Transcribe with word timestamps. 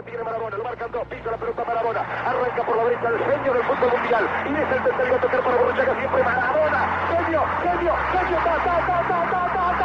la 0.00 0.06
tiene 0.06 0.24
Marabona, 0.24 0.56
lo 0.56 0.64
marcan 0.64 0.90
dos, 0.92 1.06
pisa 1.08 1.30
la 1.30 1.36
pelota 1.36 1.64
Marabona, 1.64 2.00
arranca 2.00 2.62
por 2.64 2.76
la 2.76 2.84
derecha 2.84 3.08
el 3.08 3.18
genio 3.18 3.52
del 3.52 3.64
fútbol 3.64 3.90
mundial, 3.92 4.24
y 4.46 4.52
es 4.54 4.70
el 4.72 4.82
tercero 4.82 5.14
a 5.14 5.20
tocar 5.20 5.40
para 5.42 5.56
Borruchaga 5.56 5.94
siempre 5.94 6.22
Marabona, 6.22 6.80
genio, 7.10 7.42
genio, 7.62 7.94
genio, 8.12 8.36
ta, 8.44 8.54
ta, 8.64 8.76
ta, 8.86 8.98
ta, 9.08 9.20
ta, 9.30 9.42
ta, 9.52 9.79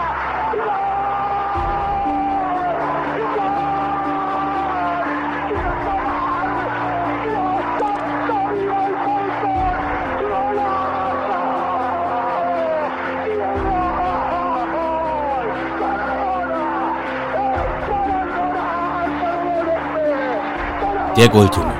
Der 21.17 21.29
Goldjunge. 21.29 21.73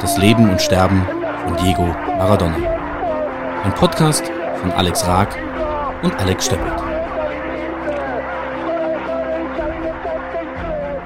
Das 0.00 0.16
Leben 0.16 0.48
und 0.48 0.62
Sterben 0.62 1.04
von 1.44 1.54
Diego 1.58 1.82
Maradona. 1.82 2.56
Ein 3.62 3.74
Podcast 3.74 4.24
von 4.58 4.70
Alex 4.70 5.04
Raag 5.04 5.36
und 6.02 6.14
Alex 6.14 6.46
Steppelt. 6.46 6.78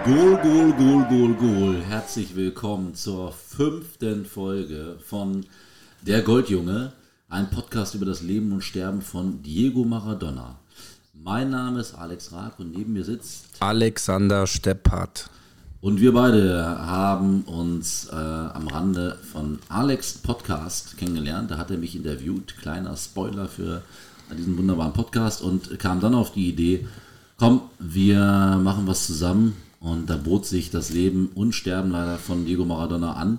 Goal, 0.04 0.38
Goal, 0.40 0.72
Goal, 0.72 1.04
Goal, 1.08 1.34
Goal. 1.34 1.82
Herzlich 1.88 2.36
willkommen 2.36 2.94
zur 2.94 3.32
fünften 3.32 4.24
Folge 4.24 4.96
von 5.04 5.46
Der 6.02 6.22
Goldjunge, 6.22 6.92
ein 7.28 7.50
Podcast 7.50 7.96
über 7.96 8.06
das 8.06 8.22
Leben 8.22 8.52
und 8.52 8.62
Sterben 8.62 9.02
von 9.02 9.42
Diego 9.42 9.82
Maradona. 9.82 10.60
Mein 11.12 11.50
Name 11.50 11.80
ist 11.80 11.96
Alex 11.96 12.30
Raag 12.30 12.60
und 12.60 12.70
neben 12.70 12.92
mir 12.92 13.04
sitzt 13.04 13.46
Alexander 13.58 14.46
Steppert. 14.46 15.28
Und 15.82 15.98
wir 15.98 16.12
beide 16.12 16.78
haben 16.78 17.40
uns 17.42 18.08
äh, 18.12 18.14
am 18.14 18.68
Rande 18.68 19.16
von 19.32 19.60
Alex 19.70 20.18
Podcast 20.18 20.98
kennengelernt. 20.98 21.50
Da 21.50 21.56
hat 21.56 21.70
er 21.70 21.78
mich 21.78 21.96
interviewt. 21.96 22.58
Kleiner 22.58 22.94
Spoiler 22.98 23.48
für 23.48 23.82
diesen 24.36 24.58
wunderbaren 24.58 24.92
Podcast 24.92 25.40
und 25.40 25.78
kam 25.78 26.00
dann 26.00 26.14
auf 26.14 26.32
die 26.32 26.50
Idee, 26.50 26.86
komm, 27.38 27.62
wir 27.78 28.20
machen 28.62 28.86
was 28.86 29.06
zusammen. 29.06 29.56
Und 29.80 30.10
da 30.10 30.18
bot 30.18 30.44
sich 30.44 30.70
das 30.70 30.90
Leben 30.90 31.30
und 31.34 31.54
Sterben 31.54 31.92
leider 31.92 32.18
von 32.18 32.44
Diego 32.44 32.66
Maradona 32.66 33.14
an. 33.14 33.38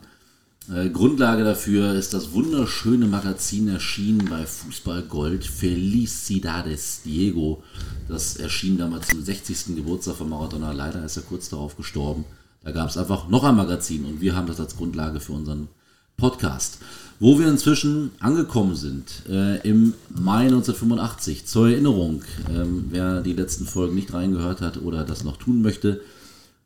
Äh, 0.73 0.89
Grundlage 0.89 1.43
dafür 1.43 1.93
ist 1.95 2.13
das 2.13 2.31
wunderschöne 2.31 3.05
Magazin 3.05 3.67
erschienen 3.67 4.27
bei 4.29 4.45
Fußball 4.45 5.03
Gold, 5.03 5.43
Felicidades 5.43 7.01
Diego. 7.03 7.61
Das 8.07 8.37
erschien 8.37 8.77
damals 8.77 9.07
zum 9.07 9.21
60. 9.21 9.75
Geburtstag 9.75 10.15
von 10.15 10.29
Maradona. 10.29 10.71
Leider 10.71 11.03
ist 11.03 11.17
er 11.17 11.23
kurz 11.23 11.49
darauf 11.49 11.75
gestorben. 11.75 12.23
Da 12.63 12.71
gab 12.71 12.89
es 12.89 12.97
einfach 12.97 13.27
noch 13.27 13.43
ein 13.43 13.55
Magazin 13.55 14.05
und 14.05 14.21
wir 14.21 14.35
haben 14.35 14.47
das 14.47 14.59
als 14.59 14.77
Grundlage 14.77 15.19
für 15.19 15.33
unseren 15.33 15.67
Podcast. 16.15 16.77
Wo 17.19 17.37
wir 17.37 17.49
inzwischen 17.49 18.11
angekommen 18.19 18.75
sind, 18.75 19.23
äh, 19.27 19.67
im 19.67 19.93
Mai 20.09 20.45
1985. 20.45 21.45
Zur 21.47 21.69
Erinnerung, 21.69 22.21
ähm, 22.49 22.85
wer 22.91 23.21
die 23.21 23.33
letzten 23.33 23.65
Folgen 23.65 23.95
nicht 23.95 24.13
reingehört 24.13 24.61
hat 24.61 24.81
oder 24.81 25.03
das 25.03 25.23
noch 25.23 25.37
tun 25.37 25.61
möchte, 25.61 26.01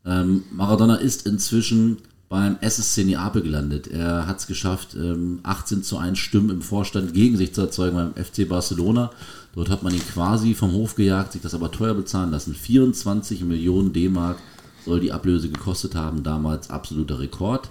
ähm, 0.06 0.44
Maradona 0.52 0.98
ist 0.98 1.26
inzwischen 1.26 1.98
beim 2.30 2.58
SSC 2.60 3.04
Neapel 3.04 3.42
gelandet. 3.42 3.88
Er 3.88 4.28
hat 4.28 4.40
es 4.40 4.48
geschafft, 4.48 4.96
18 4.96 5.78
ähm, 5.78 5.84
zu 5.84 5.98
1 5.98 6.18
Stimmen 6.18 6.50
im 6.50 6.62
Vorstand 6.62 7.14
gegen 7.14 7.38
sich 7.38 7.54
zu 7.54 7.62
erzeugen 7.62 7.96
beim 7.96 8.26
FC 8.26 8.48
Barcelona. 8.48 9.12
Dort 9.54 9.70
hat 9.70 9.84
man 9.84 9.94
ihn 9.94 10.06
quasi 10.06 10.54
vom 10.54 10.72
Hof 10.74 10.96
gejagt, 10.96 11.34
sich 11.34 11.42
das 11.42 11.54
aber 11.54 11.72
teuer 11.72 11.94
bezahlen 11.94 12.32
lassen. 12.32 12.54
24 12.54 13.44
Millionen 13.44 13.94
D-Mark 13.94 14.38
soll 14.86 15.00
die 15.00 15.12
Ablöse 15.12 15.50
gekostet 15.50 15.96
haben, 15.96 16.24
damals 16.24 16.70
absoluter 16.70 17.20
Rekord. 17.20 17.70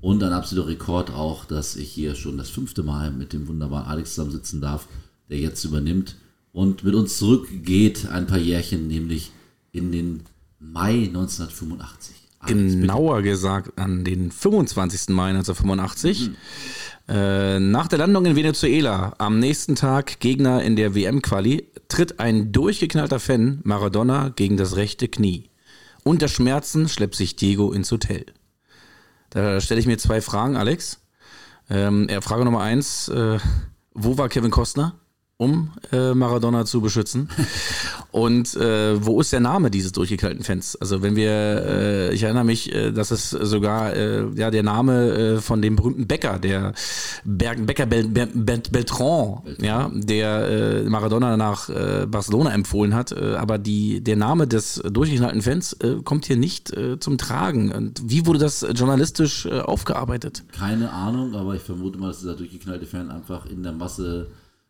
Und 0.00 0.22
ein 0.22 0.32
absoluter 0.32 0.68
Rekord 0.68 1.10
auch, 1.10 1.46
dass 1.46 1.76
ich 1.76 1.90
hier 1.90 2.14
schon 2.14 2.36
das 2.36 2.50
fünfte 2.50 2.82
Mal 2.82 3.10
mit 3.10 3.32
dem 3.32 3.48
wunderbaren 3.48 3.86
Alex 3.86 4.14
zusammensitzen 4.14 4.60
darf, 4.60 4.86
der 5.30 5.38
jetzt 5.38 5.64
übernimmt 5.64 6.16
und 6.52 6.84
mit 6.84 6.94
uns 6.94 7.18
zurückgeht, 7.18 8.08
ein 8.10 8.26
paar 8.26 8.38
Jährchen, 8.38 8.86
nämlich 8.86 9.32
in 9.72 9.92
den 9.92 10.20
Mai 10.60 11.04
1985. 11.04 12.23
Genauer 12.46 13.16
bitte. 13.18 13.30
gesagt 13.30 13.78
an 13.78 14.04
den 14.04 14.30
25. 14.30 15.08
Mai 15.10 15.30
1985. 15.30 16.28
Mhm. 16.28 16.36
Äh, 17.06 17.60
nach 17.60 17.88
der 17.88 17.98
Landung 17.98 18.24
in 18.24 18.36
Venezuela, 18.36 19.14
am 19.18 19.38
nächsten 19.38 19.74
Tag 19.74 20.20
Gegner 20.20 20.62
in 20.62 20.76
der 20.76 20.94
WM-Quali, 20.94 21.68
tritt 21.88 22.18
ein 22.18 22.52
durchgeknallter 22.52 23.20
Fan 23.20 23.60
Maradona 23.62 24.30
gegen 24.30 24.56
das 24.56 24.76
rechte 24.76 25.08
Knie. 25.08 25.50
Unter 26.02 26.28
Schmerzen 26.28 26.88
schleppt 26.88 27.14
sich 27.14 27.36
Diego 27.36 27.72
ins 27.72 27.90
Hotel. 27.90 28.26
Da 29.30 29.60
stelle 29.60 29.80
ich 29.80 29.86
mir 29.86 29.98
zwei 29.98 30.20
Fragen, 30.20 30.56
Alex. 30.56 31.00
Ähm, 31.68 32.08
Frage 32.20 32.44
Nummer 32.44 32.60
eins: 32.60 33.08
äh, 33.08 33.38
Wo 33.92 34.16
war 34.16 34.28
Kevin 34.28 34.50
Costner? 34.50 34.94
um 35.36 35.72
äh, 35.92 36.14
Maradona 36.14 36.64
zu 36.64 36.80
beschützen. 36.80 37.28
Und 38.14 38.54
äh, 38.54 39.04
wo 39.04 39.20
ist 39.20 39.32
der 39.32 39.40
Name 39.40 39.72
dieses 39.72 39.90
durchgeknallten 39.90 40.44
Fans? 40.44 40.76
Also 40.76 41.02
wenn 41.02 41.16
wir, 41.16 41.32
äh, 41.32 42.14
ich 42.14 42.22
erinnere 42.22 42.44
mich, 42.44 42.72
äh, 42.72 42.92
dass 42.92 43.10
es 43.10 43.30
sogar 43.30 43.92
äh, 43.92 44.28
ja 44.36 44.52
der 44.52 44.62
Name 44.62 45.08
äh, 45.10 45.36
von 45.38 45.60
dem 45.60 45.74
berühmten 45.74 46.06
Bäcker, 46.06 46.38
der 46.38 46.74
Berg, 47.24 47.66
Bäcker 47.66 47.86
Bel, 47.86 48.06
Bel, 48.06 48.28
Bel, 48.32 48.62
Beltran, 48.70 49.42
ja, 49.60 49.90
der 49.92 50.48
äh, 50.48 50.82
Maradona 50.84 51.36
nach 51.36 51.68
Barcelona 52.06 52.52
empfohlen 52.52 52.94
hat. 52.94 53.12
Aber 53.12 53.58
die, 53.58 54.00
der 54.00 54.14
Name 54.14 54.46
des 54.46 54.80
durchgeknallten 54.88 55.42
Fans 55.42 55.76
kommt 56.04 56.26
hier 56.26 56.36
nicht 56.36 56.72
zum 57.00 57.18
Tragen. 57.18 57.72
Und 57.72 58.00
wie 58.04 58.26
wurde 58.26 58.38
das 58.38 58.64
journalistisch 58.74 59.48
aufgearbeitet? 59.48 60.44
Keine 60.52 60.92
Ahnung, 60.92 61.34
aber 61.34 61.56
ich 61.56 61.62
vermute 61.62 61.98
mal, 61.98 62.08
dass 62.08 62.20
dieser 62.20 62.36
durchgeknallte 62.36 62.86
Fan 62.86 63.10
einfach 63.10 63.46
in 63.46 63.64
der 63.64 63.72
Masse 63.72 64.28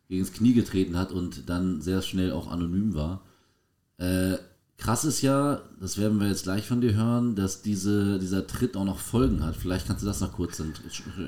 gegen 0.09 0.23
das 0.23 0.33
Knie 0.33 0.53
getreten 0.53 0.97
hat 0.97 1.11
und 1.11 1.47
dann 1.47 1.81
sehr 1.81 2.01
schnell 2.01 2.31
auch 2.31 2.49
anonym 2.49 2.95
war. 2.95 3.21
Äh, 3.97 4.37
krass 4.77 5.05
ist 5.05 5.21
ja, 5.21 5.61
das 5.79 5.97
werden 5.97 6.19
wir 6.19 6.27
jetzt 6.27 6.43
gleich 6.43 6.67
von 6.67 6.81
dir 6.81 6.93
hören, 6.93 7.35
dass 7.35 7.61
diese, 7.61 8.19
dieser 8.19 8.45
Tritt 8.45 8.75
auch 8.75 8.83
noch 8.83 8.99
Folgen 8.99 9.43
hat. 9.43 9.55
Vielleicht 9.55 9.87
kannst 9.87 10.03
du 10.03 10.07
das 10.07 10.19
noch 10.21 10.33
kurz, 10.33 10.57
dann 10.57 10.73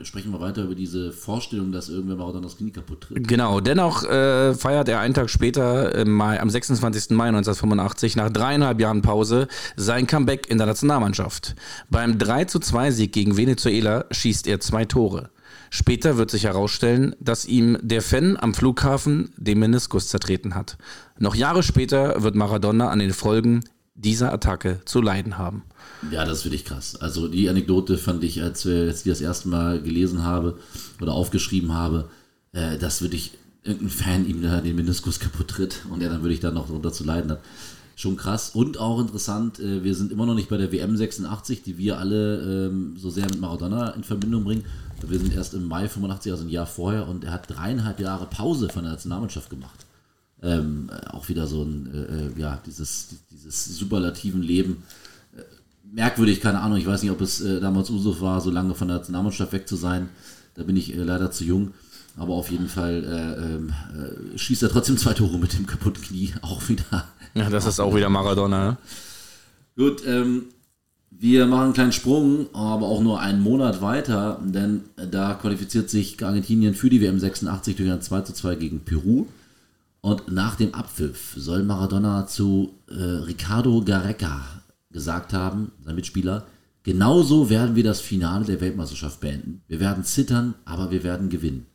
sprechen 0.03 0.31
wir 0.31 0.41
weiter 0.41 0.63
über 0.63 0.75
diese 0.75 1.11
Vorstellung, 1.11 1.72
dass 1.72 1.89
irgendwer 1.89 2.17
mal 2.17 2.31
dann 2.33 2.44
das 2.44 2.57
Knie 2.57 2.72
kaputt 2.72 3.01
tritt. 3.01 3.27
Genau, 3.27 3.59
dennoch 3.59 4.03
äh, 4.03 4.53
feiert 4.53 4.89
er 4.89 5.00
einen 5.00 5.13
Tag 5.13 5.29
später, 5.29 5.95
im 5.95 6.11
Mai, 6.11 6.39
am 6.39 6.50
26. 6.50 7.11
Mai 7.11 7.29
1985, 7.29 8.16
nach 8.16 8.29
dreieinhalb 8.29 8.79
Jahren 8.79 9.01
Pause, 9.01 9.47
sein 9.75 10.07
Comeback 10.07 10.50
in 10.50 10.57
der 10.57 10.67
Nationalmannschaft. 10.67 11.56
Beim 11.89 12.17
3 12.17 12.45
zu 12.45 12.59
2 12.59 12.91
Sieg 12.91 13.13
gegen 13.13 13.38
Venezuela 13.38 14.06
schießt 14.11 14.47
er 14.47 14.59
zwei 14.59 14.85
Tore. 14.85 15.29
Später 15.69 16.17
wird 16.17 16.31
sich 16.31 16.45
herausstellen, 16.45 17.16
dass 17.19 17.45
ihm 17.45 17.78
der 17.81 18.01
Fan 18.01 18.38
am 18.38 18.53
Flughafen 18.53 19.31
den 19.38 19.59
Meniskus 19.59 20.07
zertreten 20.07 20.55
hat. 20.55 20.78
Noch 21.19 21.35
Jahre 21.35 21.63
später 21.63 22.22
wird 22.23 22.35
Maradona 22.35 22.89
an 22.89 23.00
den 23.00 23.13
Folgen 23.13 23.63
dieser 23.95 24.31
Attacke 24.31 24.79
zu 24.85 25.01
leiden 25.01 25.38
haben. 25.38 25.63
Ja, 26.11 26.23
das 26.25 26.39
ist 26.39 26.45
wirklich 26.45 26.66
krass. 26.66 26.95
Also 26.95 27.27
die 27.27 27.50
Anekdote 27.50 27.97
fand 27.97 28.23
ich, 28.23 28.41
als 28.44 28.66
ich 28.66 29.03
die 29.03 29.09
das 29.09 29.22
erste 29.22 29.50
Mal 29.50 29.81
gelesen 29.81 30.23
habe 30.23 30.59
oder 31.01 31.13
aufgeschrieben 31.13 31.73
habe, 31.73 32.09
äh, 32.53 32.77
dass 32.77 33.01
wirklich 33.01 33.31
irgendein 33.63 33.89
Fan 33.89 34.27
ihm 34.27 34.41
da 34.41 34.61
den 34.61 34.75
Meniskus 34.75 35.19
kaputt 35.19 35.50
tritt 35.50 35.85
und 35.89 36.01
er 36.01 36.09
dann 36.09 36.22
würde 36.22 36.33
ich 36.33 36.39
dann 36.39 36.53
noch 36.53 36.67
darunter 36.67 36.94
zu 36.94 37.03
leiden 37.03 37.31
hat. 37.31 37.41
Schon 37.99 38.15
krass 38.15 38.51
und 38.51 38.77
auch 38.77 38.99
interessant, 38.99 39.59
äh, 39.59 39.83
wir 39.83 39.95
sind 39.95 40.11
immer 40.11 40.27
noch 40.27 40.35
nicht 40.35 40.49
bei 40.49 40.57
der 40.57 40.71
WM 40.71 40.95
86, 40.95 41.63
die 41.63 41.79
wir 41.79 41.97
alle 41.97 42.67
ähm, 42.67 42.95
so 42.95 43.09
sehr 43.09 43.25
mit 43.25 43.41
Maradona 43.41 43.89
in 43.89 44.03
Verbindung 44.03 44.43
bringen. 44.43 44.65
Wir 45.01 45.17
sind 45.17 45.33
erst 45.33 45.55
im 45.55 45.67
Mai 45.67 45.89
85, 45.89 46.31
also 46.31 46.43
ein 46.43 46.49
Jahr 46.49 46.67
vorher, 46.67 47.07
und 47.07 47.23
er 47.23 47.31
hat 47.31 47.49
dreieinhalb 47.49 47.99
Jahre 47.99 48.27
Pause 48.27 48.69
von 48.69 48.83
der 48.83 48.91
Nationalmannschaft 48.91 49.49
gemacht. 49.49 49.87
Ähm, 50.43 50.91
auch 51.09 51.27
wieder 51.27 51.47
so 51.47 51.63
ein, 51.63 51.91
äh, 51.91 52.27
äh, 52.27 52.39
ja, 52.39 52.61
dieses, 52.67 53.07
dieses 53.31 53.65
superlativen 53.65 54.43
Leben. 54.43 54.83
Äh, 55.35 55.41
merkwürdig, 55.91 56.39
keine 56.39 56.59
Ahnung, 56.59 56.77
ich 56.77 56.85
weiß 56.85 57.01
nicht, 57.01 57.11
ob 57.11 57.21
es 57.21 57.41
äh, 57.41 57.59
damals 57.59 57.89
Uso 57.89 58.21
war, 58.21 58.41
so 58.41 58.51
lange 58.51 58.75
von 58.75 58.89
der 58.89 58.97
Nationalmannschaft 58.97 59.53
weg 59.53 59.67
zu 59.67 59.75
sein. 59.75 60.09
Da 60.53 60.61
bin 60.61 60.77
ich 60.77 60.95
äh, 60.95 61.01
leider 61.01 61.31
zu 61.31 61.45
jung. 61.45 61.73
Aber 62.17 62.33
auf 62.33 62.49
jeden 62.49 62.67
Fall 62.67 63.03
äh, 63.03 63.45
ähm, 63.45 63.73
schießt 64.35 64.63
er 64.63 64.69
trotzdem 64.69 64.97
zwei 64.97 65.13
Tore 65.13 65.37
mit 65.37 65.57
dem 65.57 65.67
kaputten 65.67 66.03
Knie. 66.03 66.33
Auch 66.41 66.67
wieder. 66.67 67.05
Ja, 67.35 67.49
das 67.49 67.67
ist 67.67 67.79
auch 67.79 67.95
wieder 67.95 68.09
Maradona. 68.09 68.71
Ne? 68.71 68.77
Gut, 69.75 70.01
ähm, 70.07 70.45
wir 71.11 71.45
machen 71.45 71.65
einen 71.65 71.73
kleinen 71.73 71.91
Sprung, 71.91 72.47
aber 72.53 72.87
auch 72.87 73.01
nur 73.01 73.19
einen 73.19 73.41
Monat 73.41 73.81
weiter, 73.81 74.39
denn 74.43 74.81
da 75.11 75.35
qualifiziert 75.35 75.89
sich 75.89 76.23
Argentinien 76.23 76.73
für 76.73 76.89
die 76.89 77.01
WM 77.01 77.19
86 77.19 77.75
durch 77.75 77.91
ein 77.91 78.01
2 78.01 78.21
zu 78.21 78.33
2 78.33 78.55
gegen 78.55 78.79
Peru. 78.81 79.27
Und 80.01 80.31
nach 80.31 80.55
dem 80.55 80.73
Abpfiff 80.73 81.33
soll 81.35 81.63
Maradona 81.63 82.27
zu 82.27 82.73
äh, 82.89 82.93
Ricardo 82.93 83.81
Gareca 83.83 84.41
gesagt 84.91 85.33
haben, 85.33 85.71
sein 85.83 85.95
Mitspieler, 85.95 86.45
genauso 86.83 87.49
werden 87.49 87.75
wir 87.75 87.83
das 87.83 87.99
Finale 87.99 88.45
der 88.45 88.61
Weltmeisterschaft 88.61 89.19
beenden. 89.19 89.61
Wir 89.67 89.79
werden 89.79 90.03
zittern, 90.03 90.53
aber 90.65 90.91
wir 90.91 91.03
werden 91.03 91.29
gewinnen. 91.29 91.65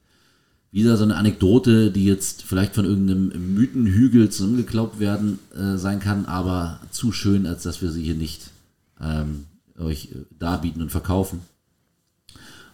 Wieder 0.72 0.96
so 0.96 1.04
eine 1.04 1.16
Anekdote, 1.16 1.90
die 1.90 2.06
jetzt 2.06 2.42
vielleicht 2.42 2.74
von 2.74 2.86
irgendeinem 2.86 3.54
Mythenhügel 3.54 4.30
zusammengeklaubt 4.30 4.98
werden 4.98 5.38
äh, 5.54 5.76
sein 5.76 6.00
kann, 6.00 6.24
aber 6.24 6.80
zu 6.90 7.12
schön, 7.12 7.46
als 7.46 7.62
dass 7.62 7.82
wir 7.82 7.90
sie 7.90 8.02
hier 8.02 8.14
nicht 8.14 8.50
ähm, 8.98 9.44
euch 9.78 10.06
äh, 10.06 10.24
darbieten 10.38 10.80
und 10.80 10.90
verkaufen. 10.90 11.40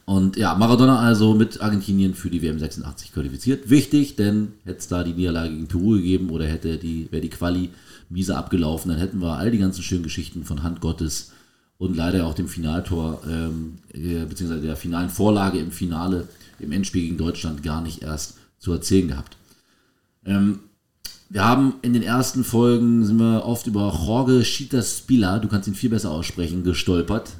Und 0.04 0.36
ja, 0.38 0.54
Maradona 0.54 1.00
also 1.00 1.34
mit 1.34 1.60
Argentinien 1.60 2.14
für 2.14 2.30
die 2.30 2.40
WM 2.40 2.58
86 2.58 3.12
qualifiziert. 3.12 3.68
Wichtig, 3.68 4.16
denn 4.16 4.52
hätte 4.64 4.78
es 4.78 4.88
da 4.88 5.04
die 5.04 5.12
Niederlage 5.12 5.50
gegen 5.50 5.66
Peru 5.66 5.96
gegeben 5.96 6.30
oder 6.30 6.46
hätte 6.46 6.78
die, 6.78 7.08
wäre 7.10 7.20
die 7.20 7.28
Quali 7.28 7.70
miese 8.08 8.36
abgelaufen, 8.36 8.90
dann 8.90 9.00
hätten 9.00 9.20
wir 9.20 9.36
all 9.36 9.50
die 9.50 9.58
ganzen 9.58 9.82
schönen 9.82 10.02
Geschichten 10.02 10.44
von 10.44 10.62
Hand 10.62 10.80
Gottes 10.80 11.32
und 11.76 11.94
leider 11.94 12.26
auch 12.26 12.34
dem 12.34 12.48
Finaltor, 12.48 13.22
ähm, 13.28 13.78
äh, 13.92 14.24
beziehungsweise 14.24 14.62
der 14.62 14.76
finalen 14.76 15.10
Vorlage 15.10 15.58
im 15.58 15.72
Finale, 15.72 16.26
im 16.60 16.72
Endspiel 16.72 17.02
gegen 17.02 17.18
Deutschland 17.18 17.62
gar 17.62 17.80
nicht 17.80 18.02
erst 18.02 18.34
zu 18.58 18.72
erzählen 18.72 19.08
gehabt. 19.08 19.36
Ähm, 20.24 20.60
wir 21.30 21.44
haben 21.44 21.74
in 21.82 21.92
den 21.92 22.02
ersten 22.02 22.42
Folgen 22.42 23.04
sind 23.04 23.18
wir 23.18 23.44
oft 23.44 23.66
über 23.66 23.92
Jorge 24.06 24.44
Spila, 24.44 25.38
du 25.38 25.48
kannst 25.48 25.68
ihn 25.68 25.74
viel 25.74 25.90
besser 25.90 26.10
aussprechen, 26.10 26.64
gestolpert. 26.64 27.32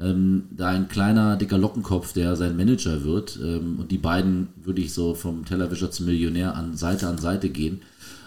Ähm, 0.00 0.44
da 0.50 0.68
ein 0.68 0.88
kleiner, 0.88 1.36
dicker 1.36 1.58
Lockenkopf, 1.58 2.12
der 2.12 2.36
sein 2.36 2.56
Manager 2.56 3.04
wird. 3.04 3.38
Ähm, 3.42 3.78
und 3.80 3.90
die 3.90 3.98
beiden 3.98 4.48
würde 4.56 4.80
ich 4.80 4.92
so 4.92 5.14
vom 5.14 5.44
Tellerwischer 5.44 5.90
zum 5.90 6.06
Millionär 6.06 6.56
an 6.56 6.76
Seite 6.76 7.08
an 7.08 7.18
Seite 7.18 7.50
gehen. 7.50 7.82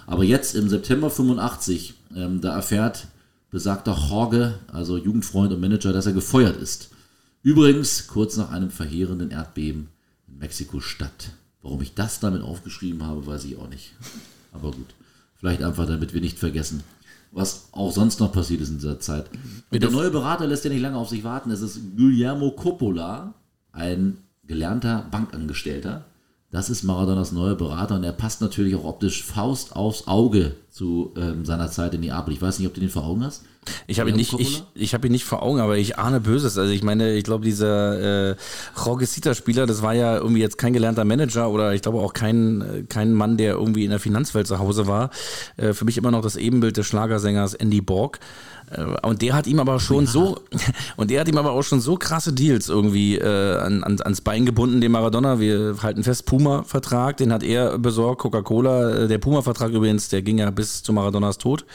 Aber 0.06 0.24
jetzt 0.24 0.56
im 0.56 0.70
September 0.70 1.10
85, 1.10 1.96
ähm, 2.16 2.42
da 2.42 2.56
erfährt 2.56 3.08
besagter 3.52 3.98
Jorge, 4.10 4.56
also 4.72 4.98
Jugendfreund 4.98 5.54
und 5.54 5.62
Manager, 5.62 5.94
dass 5.94 6.06
er 6.06 6.14
gefeuert 6.14 6.58
ist. 6.58 6.90
Übrigens 7.42 8.08
kurz 8.08 8.38
nach 8.38 8.52
einem 8.52 8.70
verheerenden 8.70 9.32
Erdbeben 9.32 9.88
Mexiko-Stadt. 10.46 11.32
Warum 11.64 11.82
ich 11.82 11.96
das 11.96 12.20
damit 12.20 12.44
aufgeschrieben 12.44 13.04
habe, 13.04 13.26
weiß 13.26 13.46
ich 13.46 13.58
auch 13.58 13.68
nicht. 13.68 13.94
Aber 14.54 14.72
gut. 14.72 14.94
Vielleicht 15.34 15.64
einfach, 15.64 15.88
damit 15.88 16.14
wir 16.14 16.22
nicht 16.22 16.38
vergessen, 16.38 16.84
was 17.32 17.70
auch 17.72 17.92
sonst 17.92 18.20
noch 18.20 18.32
passiert 18.32 18.62
ist 18.62 18.70
in 18.70 18.78
dieser 18.78 19.00
Zeit. 19.00 19.30
Und 19.72 19.82
der 19.82 19.90
neue 19.90 20.12
Berater 20.12 20.46
lässt 20.46 20.64
ja 20.64 20.70
nicht 20.70 20.82
lange 20.82 20.98
auf 20.98 21.10
sich 21.10 21.24
warten. 21.24 21.50
Es 21.50 21.62
ist 21.62 21.80
Guillermo 21.98 22.52
Coppola, 22.52 23.34
ein 23.72 24.18
gelernter 24.44 25.08
Bankangestellter. 25.10 26.06
Das 26.52 26.70
ist 26.70 26.84
Maradonas 26.84 27.32
neuer 27.32 27.56
Berater 27.56 27.96
und 27.96 28.04
er 28.04 28.14
passt 28.14 28.40
natürlich 28.40 28.76
auch 28.76 28.86
optisch 28.86 29.24
Faust 29.24 29.76
aufs 29.76 30.08
Auge 30.08 30.56
zu 30.76 31.14
ähm, 31.16 31.46
seiner 31.46 31.72
Zeit 31.72 31.94
in 31.94 32.02
Neapel. 32.02 32.34
Ich 32.34 32.42
weiß 32.42 32.60
nicht, 32.60 32.68
ob 32.68 32.74
du 32.74 32.82
den 32.82 32.90
vor 32.90 33.06
Augen 33.06 33.24
hast. 33.24 33.44
Ich 33.88 34.02
habe 34.02 34.10
ihn 34.10 34.18
nicht, 34.18 34.38
ich, 34.38 34.62
ich 34.74 34.94
habe 34.94 35.08
ihn 35.08 35.14
nicht 35.14 35.24
vor 35.24 35.42
Augen, 35.42 35.62
aber 35.62 35.78
ich 35.78 35.98
ahne 35.98 36.20
Böses. 36.20 36.58
Also 36.58 36.74
ich 36.74 36.84
meine, 36.84 37.14
ich 37.14 37.24
glaube, 37.24 37.46
dieser 37.46 38.32
äh, 38.32 38.36
Jorge 38.76 39.06
Sita-Spieler, 39.06 39.68
das 39.68 39.82
war 39.82 39.94
ja 39.94 40.18
irgendwie 40.18 40.42
jetzt 40.42 40.58
kein 40.58 40.74
gelernter 40.74 41.06
Manager 41.06 41.50
oder 41.50 41.74
ich 41.74 41.82
glaube 41.82 42.00
auch 42.00 42.12
kein, 42.12 42.86
kein 42.90 43.14
Mann, 43.14 43.38
der 43.38 43.54
irgendwie 43.54 43.86
in 43.86 43.90
der 43.90 44.02
Finanzwelt 44.02 44.48
zu 44.48 44.60
Hause 44.60 44.86
war. 44.86 45.12
Äh, 45.56 45.72
für 45.72 45.86
mich 45.86 45.98
immer 45.98 46.12
noch 46.12 46.22
das 46.22 46.36
Ebenbild 46.36 46.76
des 46.76 46.86
Schlagersängers 46.88 47.54
Andy 47.54 47.80
Borg. 47.80 48.20
Äh, 48.72 48.84
und 49.08 49.22
der 49.22 49.34
hat 49.34 49.48
ihm 49.48 49.60
aber 49.60 49.80
schon 49.80 50.06
ja. 50.06 50.12
so, 50.12 50.40
und 50.98 51.10
der 51.10 51.22
hat 51.22 51.28
ihm 51.28 51.38
aber 51.38 51.52
auch 51.52 51.64
schon 51.64 51.82
so 51.82 51.98
krasse 51.98 52.34
Deals 52.34 52.70
irgendwie 52.70 53.18
äh, 53.18 53.58
an, 53.58 53.84
an, 53.84 54.02
ans 54.02 54.22
Bein 54.22 54.46
gebunden, 54.46 54.82
dem 54.82 54.92
Maradona. 54.92 55.40
Wir 55.40 55.76
halten 55.82 56.04
fest, 56.04 56.26
Puma-Vertrag, 56.26 57.18
den 57.18 57.32
hat 57.32 57.44
er 57.44 57.78
besorgt, 57.78 58.22
Coca-Cola. 58.22 59.04
Äh, 59.04 59.08
der 59.08 59.18
Puma-Vertrag 59.18 59.72
übrigens, 59.72 60.10
der 60.10 60.22
ging 60.22 60.40
ja 60.40 60.50
bis 60.52 60.65
zu 60.66 60.94
Maradonas 60.94 61.38
Tod. 61.38 61.66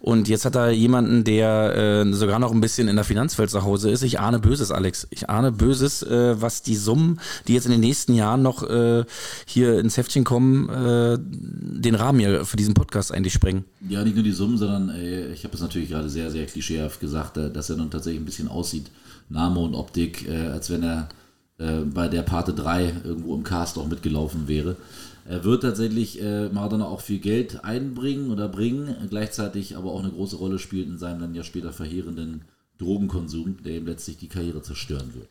Und 0.00 0.28
jetzt 0.28 0.44
hat 0.44 0.56
er 0.56 0.70
jemanden, 0.70 1.24
der 1.24 2.04
äh, 2.06 2.12
sogar 2.12 2.38
noch 2.38 2.52
ein 2.52 2.60
bisschen 2.60 2.88
in 2.88 2.96
der 2.96 3.04
Finanzwelt 3.04 3.50
zu 3.50 3.62
Hause 3.62 3.90
ist. 3.90 4.02
Ich 4.02 4.20
ahne 4.20 4.38
Böses, 4.38 4.70
Alex. 4.70 5.06
Ich 5.10 5.28
ahne 5.30 5.52
Böses, 5.52 6.02
äh, 6.02 6.40
was 6.40 6.62
die 6.62 6.76
Summen, 6.76 7.20
die 7.46 7.54
jetzt 7.54 7.66
in 7.66 7.72
den 7.72 7.80
nächsten 7.80 8.14
Jahren 8.14 8.42
noch 8.42 8.62
äh, 8.62 9.04
hier 9.46 9.78
ins 9.78 9.96
Heftchen 9.96 10.24
kommen, 10.24 10.68
äh, 10.68 11.18
den 11.20 11.94
Rahmen 11.94 12.18
hier 12.18 12.44
für 12.44 12.56
diesen 12.56 12.74
Podcast 12.74 13.12
eigentlich 13.12 13.32
sprengen. 13.34 13.64
Ja, 13.88 14.02
nicht 14.04 14.14
nur 14.14 14.24
die 14.24 14.32
Summen, 14.32 14.58
sondern 14.58 14.90
ey, 14.90 15.32
ich 15.32 15.44
habe 15.44 15.54
es 15.54 15.60
natürlich 15.60 15.90
gerade 15.90 16.08
sehr, 16.08 16.30
sehr 16.30 16.46
klischeehaft 16.46 17.00
gesagt, 17.00 17.36
äh, 17.36 17.50
dass 17.50 17.70
er 17.70 17.76
nun 17.76 17.90
tatsächlich 17.90 18.22
ein 18.22 18.26
bisschen 18.26 18.48
aussieht, 18.48 18.90
Name 19.28 19.60
und 19.60 19.74
Optik, 19.74 20.28
äh, 20.28 20.48
als 20.48 20.70
wenn 20.70 20.82
er 20.82 21.08
äh, 21.58 21.80
bei 21.84 22.08
der 22.08 22.22
Parte 22.22 22.52
3 22.52 22.94
irgendwo 23.04 23.34
im 23.34 23.44
Cast 23.44 23.78
auch 23.78 23.86
mitgelaufen 23.86 24.48
wäre. 24.48 24.76
Er 25.26 25.44
wird 25.44 25.62
tatsächlich 25.62 26.20
äh, 26.20 26.48
Maradona 26.50 26.86
auch 26.86 27.00
viel 27.00 27.18
Geld 27.18 27.64
einbringen 27.64 28.30
oder 28.30 28.48
bringen, 28.48 28.94
gleichzeitig 29.08 29.76
aber 29.76 29.90
auch 29.92 30.00
eine 30.00 30.12
große 30.12 30.36
Rolle 30.36 30.58
spielt 30.58 30.88
in 30.88 30.98
seinem 30.98 31.20
dann 31.20 31.34
ja 31.34 31.42
später 31.42 31.72
verheerenden 31.72 32.42
Drogenkonsum, 32.78 33.62
der 33.64 33.76
ihm 33.76 33.86
letztlich 33.86 34.18
die 34.18 34.28
Karriere 34.28 34.62
zerstören 34.62 35.14
wird. 35.14 35.30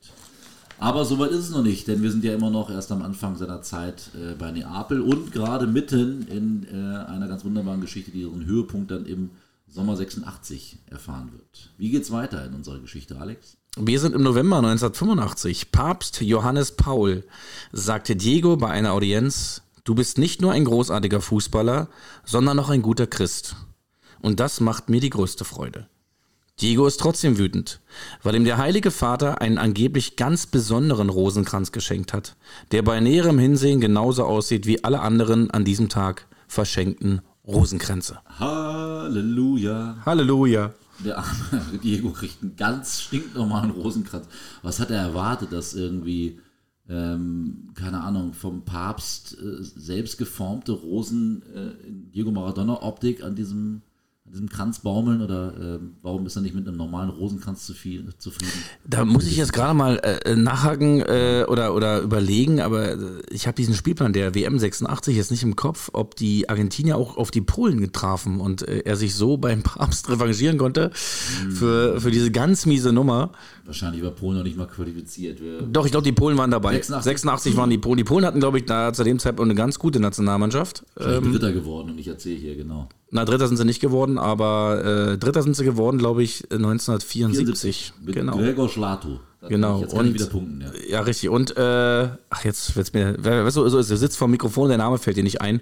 Aber 0.80 1.06
soweit 1.06 1.32
ist 1.32 1.40
es 1.40 1.50
noch 1.52 1.64
nicht, 1.64 1.88
denn 1.88 2.02
wir 2.02 2.12
sind 2.12 2.24
ja 2.24 2.34
immer 2.34 2.50
noch 2.50 2.70
erst 2.70 2.92
am 2.92 3.04
Anfang 3.04 3.38
seiner 3.38 3.62
Zeit 3.62 4.10
äh, 4.16 4.34
bei 4.34 4.52
Neapel 4.52 5.02
und 5.02 5.32
gerade 5.32 5.68
mitten 5.68 6.28
in 6.28 6.66
äh, 6.72 7.06
einer 7.06 7.28
ganz 7.28 7.46
wunderbaren 7.46 7.82
Geschichte, 7.82 8.12
die 8.12 8.22
ihren 8.22 8.46
Höhepunkt 8.46 8.90
dann 8.90 9.06
im 9.06 9.30
Sommer 9.68 9.96
86 9.96 10.80
erfahren 10.90 11.32
wird. 11.32 11.70
Wie 11.78 11.90
geht's 11.90 12.12
weiter 12.12 12.46
in 12.46 12.54
unserer 12.54 12.80
Geschichte, 12.80 13.20
Alex? 13.20 13.58
Wir 13.78 14.00
sind 14.00 14.14
im 14.14 14.22
November 14.22 14.58
1985. 14.58 15.72
Papst 15.72 16.22
Johannes 16.22 16.74
Paul 16.74 17.24
sagte 17.72 18.16
Diego 18.16 18.56
bei 18.58 18.70
einer 18.70 18.94
Audienz, 18.94 19.64
du 19.84 19.96
bist 19.96 20.18
nicht 20.18 20.42
nur 20.42 20.52
ein 20.52 20.66
großartiger 20.66 21.22
Fußballer, 21.22 21.90
sondern 22.24 22.60
auch 22.60 22.70
ein 22.70 22.82
guter 22.82 23.08
Christ. 23.08 23.56
Und 24.22 24.40
das 24.40 24.60
macht 24.60 24.90
mir 24.90 25.02
die 25.02 25.10
größte 25.10 25.46
Freude. 25.46 25.88
Diego 26.62 26.86
ist 26.86 27.00
trotzdem 27.00 27.40
wütend, 27.40 27.82
weil 28.22 28.36
ihm 28.36 28.46
der 28.46 28.58
Heilige 28.58 28.92
Vater 28.92 29.42
einen 29.42 29.58
angeblich 29.58 30.16
ganz 30.16 30.46
besonderen 30.46 31.10
Rosenkranz 31.10 31.72
geschenkt 31.72 32.14
hat, 32.14 32.36
der 32.72 32.84
bei 32.84 33.00
näherem 33.00 33.40
Hinsehen 33.40 33.82
genauso 33.82 34.24
aussieht 34.24 34.68
wie 34.68 34.84
alle 34.84 35.00
anderen 35.00 35.50
an 35.50 35.66
diesem 35.66 35.90
Tag 35.90 36.28
verschenkten 36.48 37.22
Rosenkränze. 37.46 38.20
Halleluja. 38.40 39.98
Halleluja. 40.06 40.74
Der 41.00 41.18
arme 41.18 41.80
Diego 41.84 42.12
kriegt 42.12 42.42
einen 42.42 42.56
ganz 42.56 43.02
stinknormalen 43.02 43.72
Rosenkranz. 43.72 44.28
Was 44.62 44.80
hat 44.80 44.92
er 44.92 45.02
erwartet, 45.02 45.52
dass 45.52 45.74
irgendwie, 45.74 46.40
ähm, 46.90 47.70
keine 47.76 48.02
Ahnung, 48.02 48.34
vom 48.34 48.66
Papst 48.66 49.38
äh, 49.40 49.64
selbst 49.64 50.18
geformte 50.18 50.74
Rosen 50.74 51.44
äh, 51.54 51.88
in 51.88 52.12
Diego 52.12 52.32
Maradona-Optik 52.32 53.24
an 53.24 53.36
diesem 53.36 53.82
diesem 54.34 54.50
Kranz 54.50 54.80
baumeln 54.80 55.22
oder 55.22 55.76
äh, 55.76 55.80
warum 56.02 56.26
ist 56.26 56.36
er 56.36 56.42
nicht 56.42 56.56
mit 56.56 56.68
einem 56.68 56.76
normalen 56.76 57.12
Rosenkranz 57.12 57.66
zu 57.68 57.74
viel, 57.74 58.12
zufrieden? 58.18 58.52
Da 58.84 59.06
muss 59.06 59.28
ich 59.28 59.38
jetzt 59.38 59.54
gerade 59.54 59.76
mal 59.76 59.98
äh, 60.00 60.36
nachhaken 60.36 61.02
äh, 61.02 61.46
oder, 61.48 61.76
oder 61.76 62.02
überlegen, 62.02 62.60
aber 62.60 62.94
äh, 62.94 62.98
ich 63.30 63.46
habe 63.46 63.56
diesen 63.56 63.76
Spielplan 63.76 64.12
der 64.12 64.34
WM 64.34 64.58
86 64.58 65.16
jetzt 65.16 65.30
nicht 65.30 65.44
im 65.44 65.56
Kopf, 65.56 65.92
ob 65.94 66.16
die 66.16 66.50
Argentinier 66.50 66.98
auch 66.98 67.16
auf 67.16 67.30
die 67.30 67.42
Polen 67.42 67.80
getrafen 67.80 68.40
und 68.40 68.68
äh, 68.68 68.80
er 68.80 68.96
sich 68.96 69.14
so 69.14 69.38
beim 69.38 69.62
Papst 69.62 70.10
revanchieren 70.10 70.58
konnte 70.58 70.90
hm. 71.42 71.52
für, 71.52 72.02
für 72.02 72.10
diese 72.10 72.32
ganz 72.32 72.66
miese 72.66 72.92
Nummer. 72.92 73.32
Wahrscheinlich 73.66 74.04
war 74.04 74.12
Polen 74.12 74.38
noch 74.38 74.44
nicht 74.44 74.58
mal 74.58 74.68
qualifiziert. 74.68 75.40
Doch, 75.72 75.86
ich 75.86 75.92
glaube, 75.92 76.06
die 76.06 76.12
Polen 76.12 76.38
waren 76.38 76.50
dabei. 76.52 76.74
86, 76.74 77.04
86 77.04 77.56
waren 77.56 77.70
die 77.70 77.78
Polen. 77.78 77.98
Die 77.98 78.04
Polen 78.04 78.26
hatten, 78.26 78.40
glaube 78.40 78.58
ich, 78.58 78.66
da 78.66 78.92
zu 78.94 79.04
dem 79.04 79.20
Zeitpunkt 79.20 79.52
eine 79.52 79.58
ganz 79.58 79.78
gute 79.78 80.00
Nationalmannschaft. 80.00 80.84
Ähm, 81.00 81.32
Dritter 81.32 81.54
geworden 81.54 81.92
und 81.92 82.00
ich 82.00 82.08
erzähle 82.08 82.40
hier, 82.40 82.56
genau. 82.56 82.90
Na, 83.14 83.26
Dritter 83.26 83.48
sind 83.48 83.58
sie 83.58 83.66
nicht 83.66 83.80
geworden, 83.80 84.18
aber 84.18 85.14
äh, 85.14 85.18
Dritter 85.20 85.44
sind 85.44 85.56
sie 85.56 85.64
geworden, 85.64 86.00
glaube 86.00 86.24
ich, 86.24 86.52
1974. 86.52 87.94
Mit 88.04 88.16
genau. 88.16 88.38
Gregor 88.38 88.68
Schlato. 88.68 89.20
Genau. 89.48 89.82
Jetzt 89.82 89.92
kann 89.92 90.00
und, 90.00 90.08
ich 90.08 90.14
wieder 90.16 90.26
punkten, 90.26 90.62
ja. 90.62 90.72
ja 90.90 91.02
richtig. 91.02 91.30
Und, 91.30 91.56
äh, 91.56 92.10
ach, 92.30 92.44
jetzt 92.44 92.76
wird's 92.76 92.92
mir, 92.92 93.24
weißt 93.24 93.56
du, 93.56 93.70
so 93.70 93.78
ist, 93.78 93.92
er 93.92 93.98
sitzt 93.98 94.18
vor 94.18 94.28
dem 94.28 94.32
Mikrofon, 94.32 94.70
der 94.70 94.80
Name 94.80 94.98
fällt 94.98 95.18
dir 95.18 95.24
nicht 95.24 95.42
ein. 95.42 95.62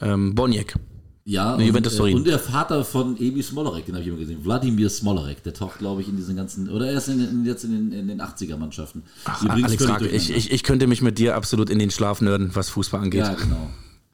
Ähm, 0.00 0.34
Boniek. 0.34 0.76
Ja, 1.26 1.56
und, 1.56 1.60
äh, 1.60 2.14
und, 2.14 2.26
der 2.26 2.38
Vater 2.38 2.82
von 2.86 3.18
Ebi 3.18 3.42
Smolarek, 3.42 3.84
den 3.84 3.94
habe 3.94 4.02
ich 4.02 4.08
immer 4.08 4.16
gesehen. 4.16 4.42
Wladimir 4.42 4.88
Smolarek, 4.88 5.42
der 5.42 5.52
taucht, 5.52 5.80
glaube 5.80 6.00
ich, 6.00 6.08
in 6.08 6.16
diesen 6.16 6.36
ganzen, 6.36 6.70
oder 6.70 6.90
erst 6.90 7.08
in, 7.08 7.20
in, 7.20 7.44
jetzt 7.44 7.64
in 7.64 7.72
den, 7.72 7.92
in 7.92 8.08
den 8.08 8.22
80er-Mannschaften. 8.22 9.02
Ach, 9.26 9.44
Alex, 9.46 9.76
ich, 10.10 10.34
ich, 10.34 10.52
ich 10.52 10.62
könnte 10.62 10.86
mich 10.86 11.02
mit 11.02 11.18
dir 11.18 11.36
absolut 11.36 11.68
in 11.68 11.78
den 11.78 11.90
Schlaf 11.90 12.22
nörden, 12.22 12.52
was 12.54 12.70
Fußball 12.70 13.02
angeht. 13.02 13.20
Ja, 13.20 13.34
genau. 13.34 13.68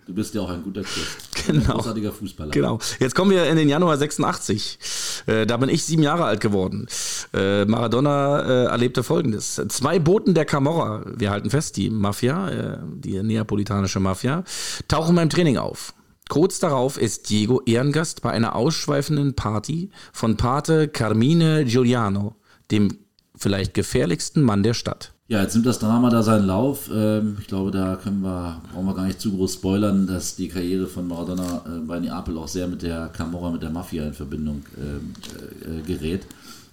Du 0.06 0.12
bist 0.12 0.34
ja 0.34 0.42
auch 0.42 0.50
ein 0.50 0.62
guter 0.62 0.82
Christ. 0.82 1.30
Genau. 1.46 1.60
Ein 1.60 1.76
großartiger 1.76 2.10
Fußballer. 2.10 2.52
Genau. 2.52 2.78
Jetzt 3.00 3.14
kommen 3.14 3.30
wir 3.30 3.46
in 3.50 3.56
den 3.56 3.68
Januar 3.68 3.98
86. 3.98 4.78
Äh, 5.26 5.44
da 5.44 5.58
bin 5.58 5.68
ich 5.68 5.84
sieben 5.84 6.02
Jahre 6.02 6.24
alt 6.24 6.40
geworden. 6.40 6.86
Äh, 7.34 7.66
Maradona 7.66 8.40
äh, 8.40 8.64
erlebte 8.64 9.02
folgendes. 9.02 9.60
Zwei 9.68 9.98
Boten 9.98 10.32
der 10.32 10.46
Camorra, 10.46 11.04
wir 11.14 11.30
halten 11.30 11.50
fest, 11.50 11.76
die 11.76 11.90
Mafia, 11.90 12.78
die 12.94 13.22
neapolitanische 13.22 14.00
Mafia, 14.00 14.42
tauchen 14.88 15.14
beim 15.16 15.28
Training 15.28 15.58
auf. 15.58 15.92
Kurz 16.30 16.58
darauf 16.58 16.96
ist 16.96 17.28
Diego 17.28 17.60
Ehrengast 17.66 18.22
bei 18.22 18.30
einer 18.30 18.54
ausschweifenden 18.54 19.34
Party 19.34 19.90
von 20.12 20.36
Pate 20.38 20.88
Carmine 20.88 21.66
Giuliano, 21.66 22.36
dem 22.70 22.98
vielleicht 23.36 23.74
gefährlichsten 23.74 24.42
Mann 24.42 24.62
der 24.62 24.74
Stadt. 24.74 25.13
Ja, 25.26 25.40
jetzt 25.40 25.54
nimmt 25.54 25.64
das 25.64 25.78
Drama 25.78 26.10
da 26.10 26.22
seinen 26.22 26.46
Lauf. 26.46 26.90
Ähm, 26.92 27.38
ich 27.40 27.46
glaube, 27.46 27.70
da 27.70 27.96
können 27.96 28.20
wir, 28.20 28.60
brauchen 28.70 28.86
wir 28.86 28.94
gar 28.94 29.06
nicht 29.06 29.20
zu 29.20 29.32
groß 29.32 29.54
spoilern, 29.54 30.06
dass 30.06 30.36
die 30.36 30.48
Karriere 30.48 30.86
von 30.86 31.08
Maradona 31.08 31.64
äh, 31.66 31.78
bei 31.80 31.98
Neapel 31.98 32.36
auch 32.36 32.48
sehr 32.48 32.68
mit 32.68 32.82
der 32.82 33.08
Camorra, 33.08 33.50
mit 33.50 33.62
der 33.62 33.70
Mafia 33.70 34.06
in 34.06 34.12
Verbindung 34.12 34.66
ähm, 34.76 35.14
äh, 35.62 35.80
gerät. 35.80 36.26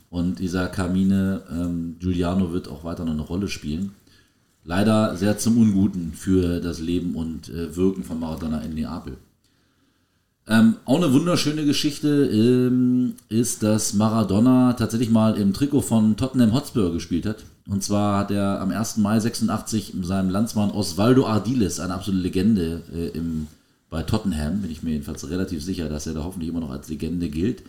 Und 0.10 0.40
dieser 0.40 0.68
Carmine 0.68 1.44
ähm, 1.50 1.96
Giuliano 2.00 2.52
wird 2.52 2.68
auch 2.68 2.84
weiter 2.84 3.06
noch 3.06 3.14
eine 3.14 3.22
Rolle 3.22 3.48
spielen. 3.48 3.94
Leider 4.66 5.16
sehr 5.16 5.38
zum 5.38 5.58
Unguten 5.58 6.12
für 6.14 6.60
das 6.60 6.80
Leben 6.82 7.16
und 7.16 7.48
äh, 7.50 7.74
Wirken 7.78 8.04
von 8.04 8.20
Maradona 8.20 8.60
in 8.60 8.74
Neapel. 8.74 9.16
Ähm, 10.48 10.76
auch 10.84 10.98
eine 10.98 11.14
wunderschöne 11.14 11.64
Geschichte 11.64 12.26
ähm, 12.26 13.14
ist, 13.30 13.64
dass 13.64 13.94
Maradona 13.94 14.74
tatsächlich 14.74 15.10
mal 15.10 15.38
im 15.38 15.54
Trikot 15.54 15.82
von 15.82 16.18
Tottenham 16.18 16.54
Hotspur 16.54 16.92
gespielt 16.92 17.26
hat. 17.26 17.46
Und 17.72 17.82
zwar 17.82 18.20
hat 18.20 18.32
er 18.32 18.60
am 18.60 18.70
1. 18.70 18.98
Mai 18.98 19.18
86 19.18 19.94
mit 19.94 20.06
seinem 20.06 20.30
Landsmann 20.30 20.72
Osvaldo 20.72 21.26
Ardiles, 21.26 21.80
eine 21.80 21.94
absolute 21.94 22.22
Legende 22.22 22.82
äh, 22.94 23.18
im, 23.18 23.48
bei 23.90 24.04
Tottenham, 24.04 24.62
bin 24.62 24.70
ich 24.70 24.84
mir 24.84 24.92
jedenfalls 24.92 25.30
relativ 25.30 25.64
sicher, 25.64 25.88
dass 25.88 26.06
er 26.06 26.14
da 26.14 26.26
hoffentlich 26.26 26.50
immer 26.50 26.60
noch 26.60 26.70
als 26.70 26.90
Legende 26.90 27.30
gilt. 27.30 27.64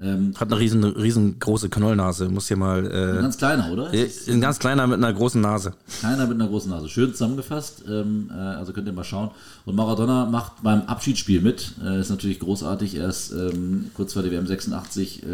Ähm, 0.00 0.32
Hat 0.34 0.50
eine 0.50 0.58
riesen, 0.58 0.82
riesengroße 0.82 1.68
Knollnase, 1.68 2.30
muss 2.30 2.48
hier 2.48 2.56
mal. 2.56 2.86
Äh, 2.86 3.16
ein 3.18 3.22
ganz 3.22 3.36
kleiner, 3.36 3.70
oder? 3.70 3.92
Äh, 3.92 4.08
ein 4.28 4.40
ganz 4.40 4.58
kleiner 4.58 4.86
mit 4.86 4.96
einer 4.96 5.12
großen 5.12 5.42
Nase. 5.42 5.74
Kleiner 6.00 6.26
mit 6.26 6.40
einer 6.40 6.48
großen 6.48 6.70
Nase. 6.70 6.88
Schön 6.88 7.12
zusammengefasst. 7.12 7.84
Ähm, 7.86 8.30
äh, 8.30 8.38
also 8.38 8.72
könnt 8.72 8.86
ihr 8.86 8.94
mal 8.94 9.04
schauen. 9.04 9.30
Und 9.66 9.76
Maradona 9.76 10.24
macht 10.24 10.62
beim 10.62 10.82
Abschiedsspiel 10.82 11.42
mit. 11.42 11.74
Äh, 11.84 12.00
ist 12.00 12.08
natürlich 12.08 12.40
großartig. 12.40 12.94
Er 12.94 13.10
ist 13.10 13.30
ähm, 13.32 13.90
kurz 13.92 14.14
vor 14.14 14.22
der 14.22 14.32
WM 14.32 14.46
86 14.46 15.22
äh, 15.22 15.26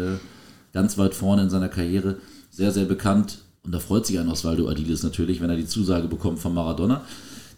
ganz 0.73 0.97
weit 0.97 1.15
vorne 1.15 1.43
in 1.43 1.49
seiner 1.49 1.69
Karriere. 1.69 2.17
Sehr, 2.51 2.73
sehr 2.73 2.85
bekannt. 2.85 3.39
Und 3.63 3.71
da 3.73 3.79
freut 3.79 4.05
sich 4.05 4.19
ein 4.19 4.29
Osvaldo 4.29 4.67
Adiles 4.67 5.03
natürlich, 5.03 5.41
wenn 5.41 5.49
er 5.49 5.57
die 5.57 5.67
Zusage 5.67 6.07
bekommt 6.07 6.39
von 6.39 6.53
Maradona. 6.53 7.05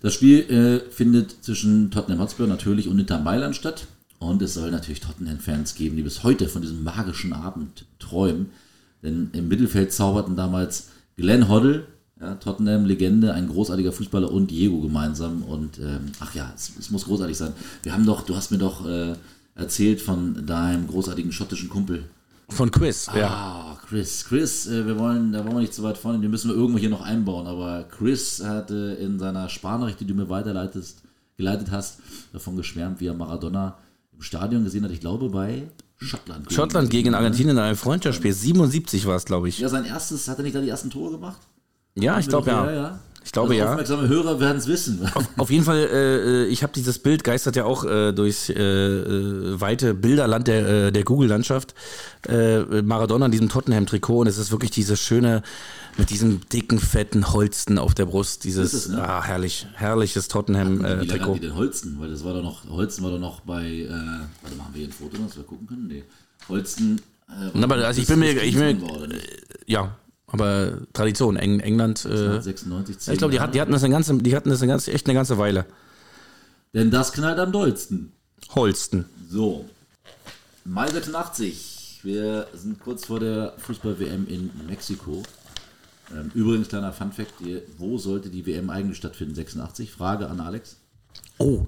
Das 0.02 0.14
Spiel 0.14 0.40
äh, 0.50 0.92
findet 0.92 1.44
zwischen 1.44 1.90
Tottenham 1.92 2.20
Hotspur 2.20 2.46
natürlich 2.46 2.90
und 2.90 3.00
Inter 3.00 3.20
Mailand 3.20 3.56
statt. 3.56 3.88
Und 4.20 4.42
es 4.42 4.54
soll 4.54 4.72
natürlich 4.72 5.02
Tottenham-Fans 5.02 5.76
geben, 5.76 5.96
die 5.96 6.04
bis 6.04 6.24
heute 6.24 6.48
von 6.48 6.62
diesem 6.62 6.84
magischen 6.84 7.34
Abend 7.34 7.86
träumen. 8.00 8.48
Denn 9.02 9.30
im 9.34 9.48
Mittelfeld 9.48 9.92
zauberten 9.92 10.36
damals 10.36 10.90
Glenn 11.18 11.50
Hoddle, 11.50 11.88
ja, 12.20 12.36
Tottenham-Legende, 12.36 13.34
ein 13.34 13.48
großartiger 13.48 13.92
Fußballer 13.92 14.32
und 14.32 14.52
Diego 14.52 14.80
gemeinsam. 14.82 15.44
Und 15.44 15.80
ähm, 15.80 16.12
ach 16.20 16.34
ja, 16.36 16.52
es, 16.56 16.72
es, 16.80 16.90
muss 16.90 17.06
großartig 17.06 17.38
sein. 17.38 17.54
Wir 17.84 17.94
haben 17.94 18.06
doch, 18.06 18.22
du 18.22 18.36
hast 18.36 18.52
mir 18.52 18.58
doch 18.58 18.86
äh, 18.86 19.14
erzählt 19.56 20.02
von 20.02 20.46
deinem 20.46 20.88
großartigen 20.88 21.32
schottischen 21.32 21.70
Kumpel. 21.70 22.06
Von 22.54 22.70
Chris, 22.70 23.10
ah, 23.10 23.18
ja. 23.18 23.78
Chris, 23.88 24.26
Chris, 24.26 24.68
äh, 24.68 24.86
wir 24.86 25.00
wollen, 25.00 25.32
da 25.32 25.40
wollen 25.40 25.56
wir 25.56 25.62
nicht 25.62 25.74
zu 25.74 25.82
weit 25.82 25.98
vorne, 25.98 26.20
den 26.20 26.30
müssen 26.30 26.50
wir 26.50 26.56
irgendwo 26.56 26.78
hier 26.80 26.90
noch 26.90 27.02
einbauen. 27.02 27.48
Aber 27.48 27.84
Chris 27.84 28.44
hatte 28.44 28.98
in 29.00 29.18
seiner 29.18 29.50
Sparnachricht, 29.50 30.00
die 30.00 30.06
du 30.06 30.14
mir 30.14 30.30
weiterleitest, 30.30 31.02
geleitet 31.36 31.72
hast, 31.72 32.00
davon 32.32 32.56
geschwärmt, 32.56 33.00
wie 33.00 33.08
er 33.08 33.16
Maradona 33.16 33.78
im 34.16 34.22
Stadion 34.22 34.64
gesehen 34.64 34.84
hat, 34.84 34.92
ich 34.92 35.00
glaube 35.00 35.30
bei 35.30 35.64
Schottland. 35.98 36.52
Schottland 36.52 36.90
gegen 36.90 37.16
Argentinien 37.16 37.58
in 37.58 37.64
einem 37.64 37.78
Freundschaftsspiel. 37.78 38.34
77 38.34 39.06
war 39.08 39.16
es, 39.16 39.26
glaube 39.26 39.50
ich. 39.50 39.58
Ja, 39.60 39.70
sein 39.70 39.86
erstes, 39.86 40.28
hat 40.28 40.38
er 40.38 40.44
nicht 40.44 40.56
da 40.56 40.62
die 40.62 40.70
ersten 40.70 40.90
Tore 40.90 41.12
gemacht? 41.12 41.40
Ja, 41.96 42.20
ich 42.20 42.28
glaube 42.28 42.50
ja. 42.50 42.72
ja. 42.72 43.00
Ich 43.26 43.32
glaube 43.32 43.50
also 43.50 43.60
ja. 43.60 43.72
Aufmerksame 43.72 44.08
Hörer 44.08 44.40
werden 44.40 44.58
es 44.58 44.68
wissen. 44.68 45.08
Auf, 45.16 45.28
auf, 45.38 45.50
jeden 45.50 45.64
Fall, 45.64 45.90
äh, 45.92 46.46
ich 46.46 46.64
habe 46.64 46.74
dieses 46.74 47.00
Bild, 47.00 47.24
geistert 47.24 47.56
ja 47.56 47.66
auch 47.66 47.86
äh, 47.86 48.12
durchs 48.12 48.50
äh, 48.50 48.54
äh 48.54 49.60
weite 49.60 49.94
Bilderland 49.94 50.48
der, 50.48 50.68
äh, 50.68 50.92
der 50.92 51.04
Google-Landschaft. 51.04 51.74
Äh, 52.28 52.82
Maradona 52.82 53.26
in 53.28 53.32
diesem 53.32 53.50
Tottenham-Trikot 53.50 54.20
und 54.22 54.28
es 54.28 54.38
ist 54.38 54.52
wirklich 54.52 54.72
dieses 54.72 55.00
schöne, 55.00 55.42
mit 55.98 56.10
diesem 56.10 56.42
dicken, 56.50 56.80
fetten 56.80 57.34
Holsten 57.34 57.78
auf 57.78 57.94
der 57.94 58.06
Brust. 58.06 58.44
Dieses, 58.44 58.74
es, 58.74 58.90
ne? 58.90 59.02
ah, 59.02 59.24
herrlich, 59.24 59.68
herrliches 59.74 60.28
Tottenham-Trikot. 60.28 61.02
Wie 61.02 61.18
lange 61.18 61.34
die 61.34 61.40
denn 61.40 61.56
Holsten? 61.56 62.00
Weil 62.00 62.10
das 62.10 62.24
war 62.24 62.34
doch 62.34 62.44
noch, 62.44 62.70
Holsten 62.70 63.04
war 63.04 63.12
doch 63.12 63.20
noch 63.20 63.42
bei, 63.42 63.66
äh, 63.66 63.90
warte 63.90 64.58
mal, 64.58 64.66
haben 64.66 64.74
wir 64.74 64.80
hier 64.80 64.88
ein 64.88 64.92
Foto, 64.92 65.18
was 65.26 65.36
wir 65.36 65.44
gucken 65.44 65.68
können? 65.68 65.88
Nee. 65.88 66.04
Holsten. 66.50 67.02
Äh, 67.30 67.62
aber 67.62 67.76
also 67.76 68.02
ich 68.02 68.08
bin 68.08 68.20
mir, 68.20 68.42
ich 68.42 68.56
bin, 68.56 68.84
ja, 69.66 69.96
aber 70.34 70.80
Tradition, 70.94 71.38
Eng, 71.38 71.60
England. 71.60 72.06
Äh, 72.06 72.42
96, 72.42 73.14
ich 73.14 73.20
glaube, 73.20 73.32
die, 73.32 73.40
hat, 73.40 73.54
die 73.54 73.62
hatten 73.62 73.72
das 73.72 73.84
eine 73.84 73.94
ganze, 73.94 74.18
die 74.18 74.36
hatten 74.36 74.50
das 74.50 74.62
eine 74.62 74.72
ganze, 74.72 74.92
echt 74.92 75.08
eine 75.08 75.14
ganze 75.14 75.38
Weile. 75.38 75.66
Denn 76.74 76.90
das 76.90 77.14
knallt 77.14 77.38
am 77.38 77.52
dollsten. 77.52 78.12
Holsten. 78.56 79.06
So. 79.30 79.70
Mai 80.66 80.90
86. 80.90 82.00
Wir 82.02 82.48
sind 82.54 82.80
kurz 82.80 83.06
vor 83.06 83.20
der 83.20 83.54
Fußball-WM 83.60 84.28
in 84.28 84.50
Mexiko. 84.68 85.22
Ähm, 86.12 86.32
übrigens, 86.34 86.68
kleiner 86.68 86.92
Fun-Fact: 86.92 87.36
Wo 87.78 88.00
sollte 88.00 88.30
die 88.30 88.46
WM 88.48 88.72
eigentlich 88.72 88.98
stattfinden? 88.98 89.36
86? 89.36 89.92
Frage 89.92 90.30
an 90.30 90.40
Alex. 90.40 90.78
Oh. 91.38 91.68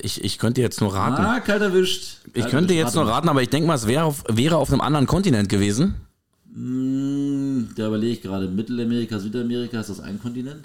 Ich, 0.00 0.22
ich 0.24 0.38
könnte 0.38 0.60
jetzt 0.60 0.80
nur 0.80 0.94
raten. 0.94 1.22
Ah, 1.22 1.40
kalt 1.40 1.60
erwischt. 1.60 2.22
Kalt 2.22 2.36
ich 2.36 2.50
könnte 2.50 2.72
jetzt 2.72 2.94
nur 2.94 3.06
raten, 3.06 3.28
aber 3.28 3.42
ich 3.42 3.50
denke 3.50 3.66
mal, 3.66 3.74
es 3.74 3.88
wäre 3.88 4.04
auf, 4.04 4.22
wäre 4.28 4.56
auf 4.56 4.70
einem 4.70 4.80
anderen 4.80 5.06
Kontinent 5.06 5.48
gewesen. 5.48 5.96
Hm, 6.52 7.68
da 7.76 7.88
überlege 7.88 8.12
ich 8.12 8.22
gerade, 8.22 8.48
Mittelamerika, 8.48 9.18
Südamerika, 9.18 9.80
ist 9.80 9.90
das 9.90 10.00
ein 10.00 10.20
Kontinent? 10.20 10.64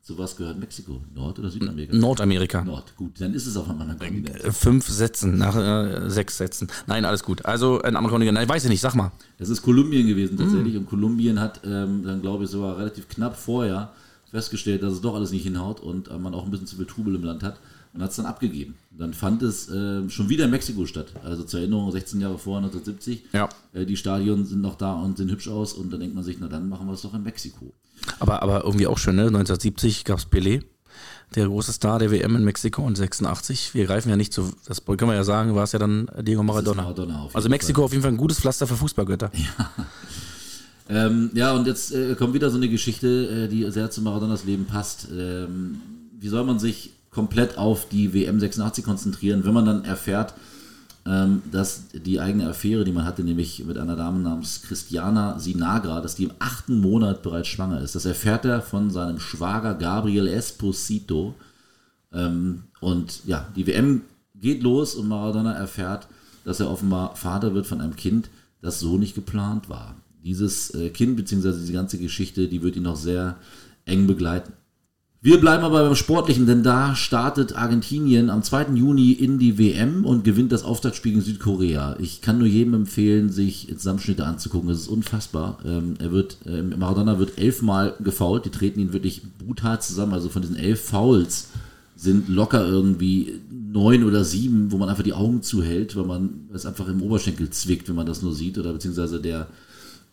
Zu 0.00 0.18
was 0.18 0.36
gehört 0.36 0.58
Mexiko? 0.58 1.00
Nord- 1.14 1.38
oder 1.38 1.48
Südamerika? 1.48 1.94
Nordamerika. 1.94 2.64
Nord, 2.64 2.96
gut, 2.96 3.20
dann 3.20 3.34
ist 3.34 3.46
es 3.46 3.56
auf 3.56 3.68
einem 3.68 3.80
anderen 3.82 4.00
Kontinent. 4.00 4.44
Äh, 4.44 4.50
fünf 4.50 4.88
Sätzen, 4.88 5.38
nach 5.38 5.56
äh, 5.56 6.10
sechs 6.10 6.38
Sätzen. 6.38 6.68
Nein, 6.86 7.04
alles 7.04 7.22
gut. 7.22 7.44
Also 7.44 7.80
ein 7.82 7.94
anderer 7.94 8.12
Kontinent, 8.12 8.34
nein, 8.34 8.48
weiß 8.48 8.64
ich 8.64 8.70
nicht, 8.70 8.80
sag 8.80 8.94
mal. 8.96 9.12
Das 9.38 9.48
ist 9.48 9.62
Kolumbien 9.62 10.06
gewesen 10.06 10.36
tatsächlich. 10.36 10.74
Mm. 10.74 10.78
Und 10.78 10.86
Kolumbien 10.86 11.38
hat 11.38 11.60
ähm, 11.64 12.02
dann, 12.04 12.20
glaube 12.20 12.44
ich, 12.44 12.50
sogar 12.50 12.78
relativ 12.78 13.08
knapp 13.08 13.36
vorher 13.36 13.92
festgestellt, 14.30 14.82
dass 14.82 14.94
es 14.94 15.00
doch 15.00 15.14
alles 15.14 15.30
nicht 15.30 15.44
hinhaut 15.44 15.80
und 15.80 16.08
äh, 16.08 16.18
man 16.18 16.34
auch 16.34 16.44
ein 16.44 16.50
bisschen 16.50 16.66
zu 16.66 16.76
viel 16.76 16.86
Trubel 16.86 17.14
im 17.14 17.22
Land 17.22 17.44
hat 17.44 17.60
und 17.94 18.02
hat 18.02 18.10
es 18.10 18.16
dann 18.16 18.26
abgegeben. 18.26 18.74
Dann 18.90 19.12
fand 19.12 19.42
es 19.42 19.68
äh, 19.68 20.08
schon 20.08 20.28
wieder 20.28 20.46
in 20.46 20.50
Mexiko 20.50 20.86
statt. 20.86 21.12
Also 21.24 21.44
zur 21.44 21.60
Erinnerung, 21.60 21.90
16 21.90 22.20
Jahre 22.20 22.38
vor 22.38 22.58
1970. 22.58 23.24
Ja. 23.32 23.48
Äh, 23.72 23.84
die 23.84 23.96
Stadien 23.96 24.46
sind 24.46 24.62
noch 24.62 24.76
da 24.76 24.94
und 24.94 25.18
sehen 25.18 25.30
hübsch 25.30 25.48
aus 25.48 25.74
und 25.74 25.92
dann 25.92 26.00
denkt 26.00 26.14
man 26.14 26.24
sich, 26.24 26.38
na 26.40 26.48
dann 26.48 26.68
machen 26.68 26.86
wir 26.86 26.94
es 26.94 27.02
doch 27.02 27.14
in 27.14 27.22
Mexiko. 27.22 27.72
Aber, 28.18 28.42
aber 28.42 28.64
irgendwie 28.64 28.86
auch 28.86 28.98
schön, 28.98 29.16
ne? 29.16 29.22
1970 29.22 30.04
gab 30.04 30.18
es 30.18 30.26
Pelé, 30.26 30.62
der 31.34 31.46
große 31.46 31.72
Star 31.72 31.98
der 31.98 32.10
WM 32.10 32.34
in 32.36 32.44
Mexiko 32.44 32.82
und 32.82 32.96
86. 32.96 33.74
Wir 33.74 33.86
greifen 33.86 34.08
ja 34.08 34.16
nicht 34.16 34.32
zu, 34.32 34.52
das 34.66 34.84
können 34.84 35.10
wir 35.10 35.14
ja 35.14 35.24
sagen, 35.24 35.54
war 35.54 35.64
es 35.64 35.72
ja 35.72 35.78
dann 35.78 36.08
Diego 36.20 36.42
Maradona. 36.42 36.82
Maradona 36.82 37.28
also 37.32 37.48
Mexiko 37.48 37.80
Fall. 37.80 37.84
auf 37.84 37.92
jeden 37.92 38.02
Fall 38.02 38.12
ein 38.12 38.16
gutes 38.16 38.40
Pflaster 38.40 38.66
für 38.66 38.76
Fußballgötter. 38.76 39.30
Ja. 40.88 41.06
Ähm, 41.06 41.30
ja, 41.32 41.54
und 41.54 41.66
jetzt 41.66 41.94
äh, 41.94 42.14
kommt 42.16 42.34
wieder 42.34 42.50
so 42.50 42.56
eine 42.56 42.68
Geschichte, 42.68 43.46
äh, 43.46 43.48
die 43.48 43.70
sehr 43.70 43.90
zu 43.90 44.02
Maradonas 44.02 44.44
Leben 44.44 44.66
passt. 44.66 45.08
Ähm, 45.10 45.80
wie 46.18 46.28
soll 46.28 46.44
man 46.44 46.58
sich 46.58 46.92
komplett 47.12 47.58
auf 47.58 47.88
die 47.88 48.14
WM 48.14 48.40
86 48.40 48.84
konzentrieren, 48.84 49.44
wenn 49.44 49.54
man 49.54 49.66
dann 49.66 49.84
erfährt, 49.84 50.34
ähm, 51.04 51.42
dass 51.50 51.88
die 51.92 52.20
eigene 52.20 52.48
Affäre, 52.48 52.84
die 52.84 52.92
man 52.92 53.04
hatte, 53.04 53.22
nämlich 53.24 53.64
mit 53.64 53.76
einer 53.76 53.96
Dame 53.96 54.20
namens 54.20 54.62
Christiana 54.62 55.38
Sinagra, 55.38 56.00
dass 56.00 56.14
die 56.14 56.24
im 56.24 56.32
achten 56.38 56.80
Monat 56.80 57.22
bereits 57.22 57.48
schwanger 57.48 57.80
ist. 57.80 57.94
Das 57.94 58.04
erfährt 58.04 58.44
er 58.44 58.62
von 58.62 58.90
seinem 58.90 59.18
Schwager 59.18 59.74
Gabriel 59.74 60.28
Esposito. 60.28 61.34
Ähm, 62.12 62.64
und 62.80 63.24
ja, 63.26 63.46
die 63.56 63.66
WM 63.66 64.02
geht 64.40 64.62
los 64.62 64.94
und 64.94 65.08
Maradona 65.08 65.52
erfährt, 65.52 66.06
dass 66.44 66.60
er 66.60 66.70
offenbar 66.70 67.16
Vater 67.16 67.54
wird 67.54 67.66
von 67.66 67.80
einem 67.80 67.96
Kind, 67.96 68.30
das 68.60 68.80
so 68.80 68.96
nicht 68.96 69.14
geplant 69.14 69.68
war. 69.68 69.96
Dieses 70.24 70.72
äh, 70.74 70.90
Kind 70.90 71.16
bzw. 71.16 71.52
diese 71.52 71.72
ganze 71.72 71.98
Geschichte, 71.98 72.48
die 72.48 72.62
wird 72.62 72.76
ihn 72.76 72.84
noch 72.84 72.96
sehr 72.96 73.36
eng 73.86 74.06
begleiten. 74.06 74.52
Wir 75.24 75.40
bleiben 75.40 75.62
aber 75.62 75.84
beim 75.84 75.94
Sportlichen, 75.94 76.46
denn 76.46 76.64
da 76.64 76.96
startet 76.96 77.54
Argentinien 77.54 78.28
am 78.28 78.42
2. 78.42 78.70
Juni 78.74 79.12
in 79.12 79.38
die 79.38 79.56
WM 79.56 80.04
und 80.04 80.24
gewinnt 80.24 80.50
das 80.50 80.64
Auftaktspiel 80.64 81.12
gegen 81.12 81.22
Südkorea. 81.22 81.94
Ich 82.00 82.22
kann 82.22 82.38
nur 82.38 82.48
jedem 82.48 82.74
empfehlen, 82.74 83.30
sich 83.30 83.68
Zusammenschnitte 83.68 84.26
anzugucken. 84.26 84.68
Das 84.68 84.78
ist 84.78 84.88
unfassbar. 84.88 85.60
Ähm, 85.64 85.94
er 86.00 86.10
wird, 86.10 86.38
äh, 86.44 86.60
Maradona 86.60 87.20
wird 87.20 87.38
elfmal 87.38 87.94
gefault. 88.00 88.46
Die 88.46 88.50
treten 88.50 88.80
ihn 88.80 88.92
wirklich 88.92 89.22
brutal 89.38 89.80
zusammen. 89.80 90.12
Also 90.12 90.28
von 90.28 90.42
diesen 90.42 90.56
elf 90.56 90.80
Fouls 90.80 91.50
sind 91.94 92.28
locker 92.28 92.66
irgendwie 92.66 93.38
neun 93.48 94.02
oder 94.02 94.24
sieben, 94.24 94.72
wo 94.72 94.76
man 94.76 94.88
einfach 94.88 95.04
die 95.04 95.12
Augen 95.12 95.42
zuhält, 95.42 95.94
weil 95.94 96.04
man 96.04 96.48
es 96.52 96.66
einfach 96.66 96.88
im 96.88 97.00
Oberschenkel 97.00 97.48
zwickt, 97.50 97.88
wenn 97.88 97.94
man 97.94 98.06
das 98.06 98.22
nur 98.22 98.34
sieht. 98.34 98.58
Oder 98.58 98.72
beziehungsweise 98.72 99.20
der 99.20 99.46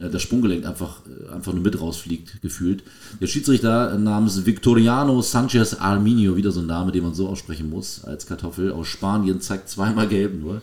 das 0.08 0.22
Sprunggelenk 0.22 0.66
einfach, 0.66 1.02
äh, 1.06 1.34
einfach 1.34 1.54
nur 1.54 1.62
mit 1.62 1.80
rausfliegt, 1.80 2.42
gefühlt. 2.42 2.84
Der 3.20 3.28
Schiedsrichter 3.28 3.98
namens 3.98 4.46
Victoriano 4.46 5.22
Sanchez 5.22 5.74
Arminio, 5.74 6.38
wieder 6.38 6.52
so 6.52 6.62
ein 6.62 6.68
Name, 6.68 6.94
den 6.94 7.04
man 7.04 7.14
so 7.14 7.28
aussprechen 7.28 7.70
muss, 7.70 8.06
als 8.06 8.26
Kartoffel 8.26 8.72
aus 8.72 8.88
Spanien, 8.88 9.42
zeigt 9.42 9.70
zweimal 9.70 10.08
gelb 10.08 10.40
nur. 10.40 10.62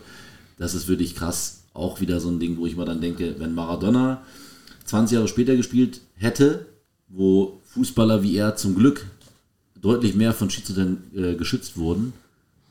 Das 0.57 0.73
ist 0.73 0.87
wirklich 0.87 1.15
krass. 1.15 1.61
Auch 1.73 2.01
wieder 2.01 2.19
so 2.19 2.29
ein 2.29 2.39
Ding, 2.39 2.57
wo 2.57 2.65
ich 2.65 2.75
mal 2.75 2.85
dann 2.85 3.01
denke, 3.01 3.35
wenn 3.37 3.53
Maradona 3.53 4.23
20 4.85 5.15
Jahre 5.15 5.27
später 5.27 5.55
gespielt 5.55 6.01
hätte, 6.15 6.65
wo 7.07 7.61
Fußballer 7.65 8.23
wie 8.23 8.35
er 8.35 8.55
zum 8.55 8.73
Glück 8.73 9.05
deutlich 9.79 10.15
mehr 10.15 10.33
von 10.33 10.49
Schiedsrichtern 10.49 10.97
äh, 11.15 11.35
geschützt 11.35 11.77
wurden, 11.77 12.13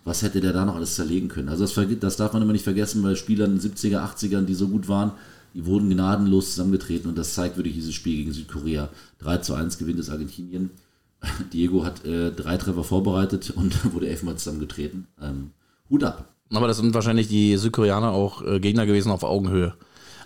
was 0.04 0.22
hätte 0.22 0.40
der 0.40 0.52
da 0.52 0.64
noch 0.64 0.74
alles 0.74 0.96
zerlegen 0.96 1.28
können? 1.28 1.48
Also 1.48 1.64
das, 1.64 1.98
das 2.00 2.16
darf 2.16 2.32
man 2.32 2.42
immer 2.42 2.52
nicht 2.52 2.64
vergessen 2.64 3.02
bei 3.02 3.14
Spielern 3.14 3.52
in 3.52 3.60
den 3.60 3.72
70er, 3.72 3.98
80ern, 3.98 4.44
die 4.44 4.54
so 4.54 4.68
gut 4.68 4.88
waren, 4.88 5.12
die 5.56 5.64
wurden 5.64 5.88
gnadenlos 5.88 6.50
zusammengetreten 6.50 7.08
und 7.08 7.16
das 7.16 7.32
zeigt 7.32 7.56
wirklich 7.56 7.74
dieses 7.74 7.94
Spiel 7.94 8.16
gegen 8.16 8.32
Südkorea. 8.32 8.90
3 9.20 9.38
zu 9.38 9.54
1 9.54 9.78
gewinnt 9.78 9.98
es 9.98 10.10
Argentinien. 10.10 10.70
Diego 11.54 11.82
hat 11.82 12.04
äh, 12.04 12.30
drei 12.30 12.58
Treffer 12.58 12.84
vorbereitet 12.84 13.50
und 13.56 13.94
wurde 13.94 14.08
elfmal 14.08 14.36
zusammengetreten. 14.36 15.06
Ähm, 15.20 15.52
Hut 15.88 16.04
ab. 16.04 16.28
Aber 16.52 16.68
das 16.68 16.76
sind 16.76 16.92
wahrscheinlich 16.92 17.28
die 17.28 17.56
Südkoreaner 17.56 18.10
auch 18.12 18.42
äh, 18.42 18.60
Gegner 18.60 18.84
gewesen 18.84 19.10
auf 19.10 19.24
Augenhöhe. 19.24 19.74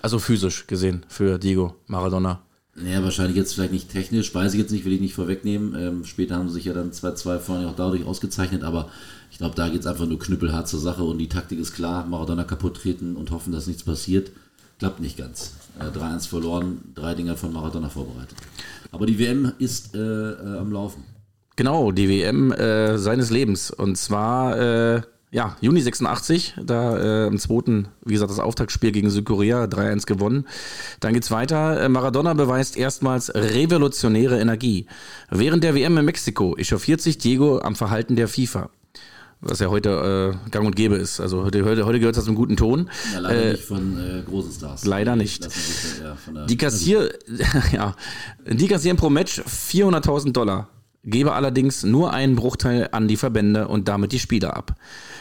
Also 0.02 0.18
physisch 0.18 0.66
gesehen 0.66 1.06
für 1.06 1.38
Diego 1.38 1.76
Maradona. 1.86 2.42
Ja, 2.84 3.02
wahrscheinlich 3.04 3.36
jetzt 3.36 3.54
vielleicht 3.54 3.72
nicht 3.72 3.90
technisch, 3.90 4.34
weiß 4.34 4.54
ich 4.54 4.60
jetzt 4.60 4.72
nicht, 4.72 4.84
will 4.84 4.94
ich 4.94 5.00
nicht 5.00 5.14
vorwegnehmen. 5.14 5.76
Ähm, 5.78 6.04
später 6.04 6.36
haben 6.36 6.48
sie 6.48 6.54
sich 6.54 6.64
ja 6.64 6.72
dann 6.72 6.90
2-2 6.90 7.38
vorne 7.38 7.68
auch 7.68 7.76
dadurch 7.76 8.04
ausgezeichnet, 8.04 8.64
aber 8.64 8.88
ich 9.30 9.38
glaube, 9.38 9.54
da 9.54 9.68
geht 9.68 9.82
es 9.82 9.86
einfach 9.86 10.06
nur 10.06 10.18
knüppelhart 10.18 10.66
zur 10.66 10.80
Sache 10.80 11.04
und 11.04 11.18
die 11.18 11.28
Taktik 11.28 11.60
ist 11.60 11.74
klar, 11.74 12.04
Maradona 12.06 12.42
kaputt 12.42 12.78
treten 12.78 13.14
und 13.14 13.30
hoffen, 13.30 13.52
dass 13.52 13.68
nichts 13.68 13.84
passiert. 13.84 14.32
Klappt 14.80 15.00
nicht 15.00 15.18
ganz. 15.18 15.52
Äh, 15.78 15.96
3-1 15.96 16.26
verloren, 16.26 16.80
drei 16.94 17.14
Dinger 17.14 17.36
von 17.36 17.52
Maradona 17.52 17.90
vorbereitet. 17.90 18.36
Aber 18.90 19.04
die 19.04 19.18
WM 19.18 19.52
ist 19.58 19.94
äh, 19.94 19.98
äh, 19.98 20.58
am 20.58 20.72
Laufen. 20.72 21.04
Genau, 21.54 21.92
die 21.92 22.08
WM 22.08 22.50
äh, 22.50 22.96
seines 22.96 23.28
Lebens. 23.28 23.70
Und 23.70 23.96
zwar, 23.96 24.58
äh, 24.58 25.02
ja, 25.32 25.54
Juni 25.60 25.82
86, 25.82 26.54
da 26.64 26.96
äh, 26.96 27.26
im 27.26 27.38
zweiten, 27.38 27.88
wie 28.06 28.14
gesagt, 28.14 28.30
das 28.30 28.38
Auftaktspiel 28.38 28.90
gegen 28.90 29.10
Südkorea, 29.10 29.64
3-1 29.64 30.06
gewonnen. 30.06 30.46
Dann 31.00 31.12
geht's 31.12 31.30
weiter. 31.30 31.86
Maradona 31.90 32.32
beweist 32.32 32.78
erstmals 32.78 33.34
revolutionäre 33.34 34.40
Energie. 34.40 34.86
Während 35.28 35.62
der 35.62 35.74
WM 35.74 35.98
in 35.98 36.06
Mexiko 36.06 36.56
echauffiert 36.56 37.02
sich 37.02 37.18
Diego 37.18 37.60
am 37.60 37.76
Verhalten 37.76 38.16
der 38.16 38.28
FIFA 38.28 38.70
was 39.40 39.58
ja 39.58 39.68
heute 39.68 40.34
äh, 40.46 40.50
gang 40.50 40.66
und 40.66 40.76
gäbe 40.76 40.96
ist. 40.96 41.20
Also 41.20 41.44
heute, 41.44 41.64
heute, 41.64 41.86
heute 41.86 41.98
gehört 41.98 42.16
das 42.16 42.24
zum 42.24 42.34
guten 42.34 42.56
Ton. 42.56 42.90
Ja, 43.12 43.20
leider 43.20 43.42
äh, 43.42 43.50
nicht 43.52 43.64
von 43.64 43.98
äh, 43.98 44.22
großen 44.22 44.52
Stars. 44.52 44.84
Leider 44.84 45.16
nicht. 45.16 45.48
Die, 46.48 46.56
Kassier, 46.56 47.10
ja, 47.72 47.94
die 48.46 48.66
kassieren 48.66 48.96
pro 48.96 49.10
Match 49.10 49.40
400.000 49.40 50.32
Dollar 50.32 50.68
gebe 51.02 51.32
allerdings 51.32 51.82
nur 51.82 52.12
einen 52.12 52.36
Bruchteil 52.36 52.88
an 52.92 53.08
die 53.08 53.16
Verbände 53.16 53.68
und 53.68 53.88
damit 53.88 54.12
die 54.12 54.18
Spieler 54.18 54.54
ab. 54.54 54.74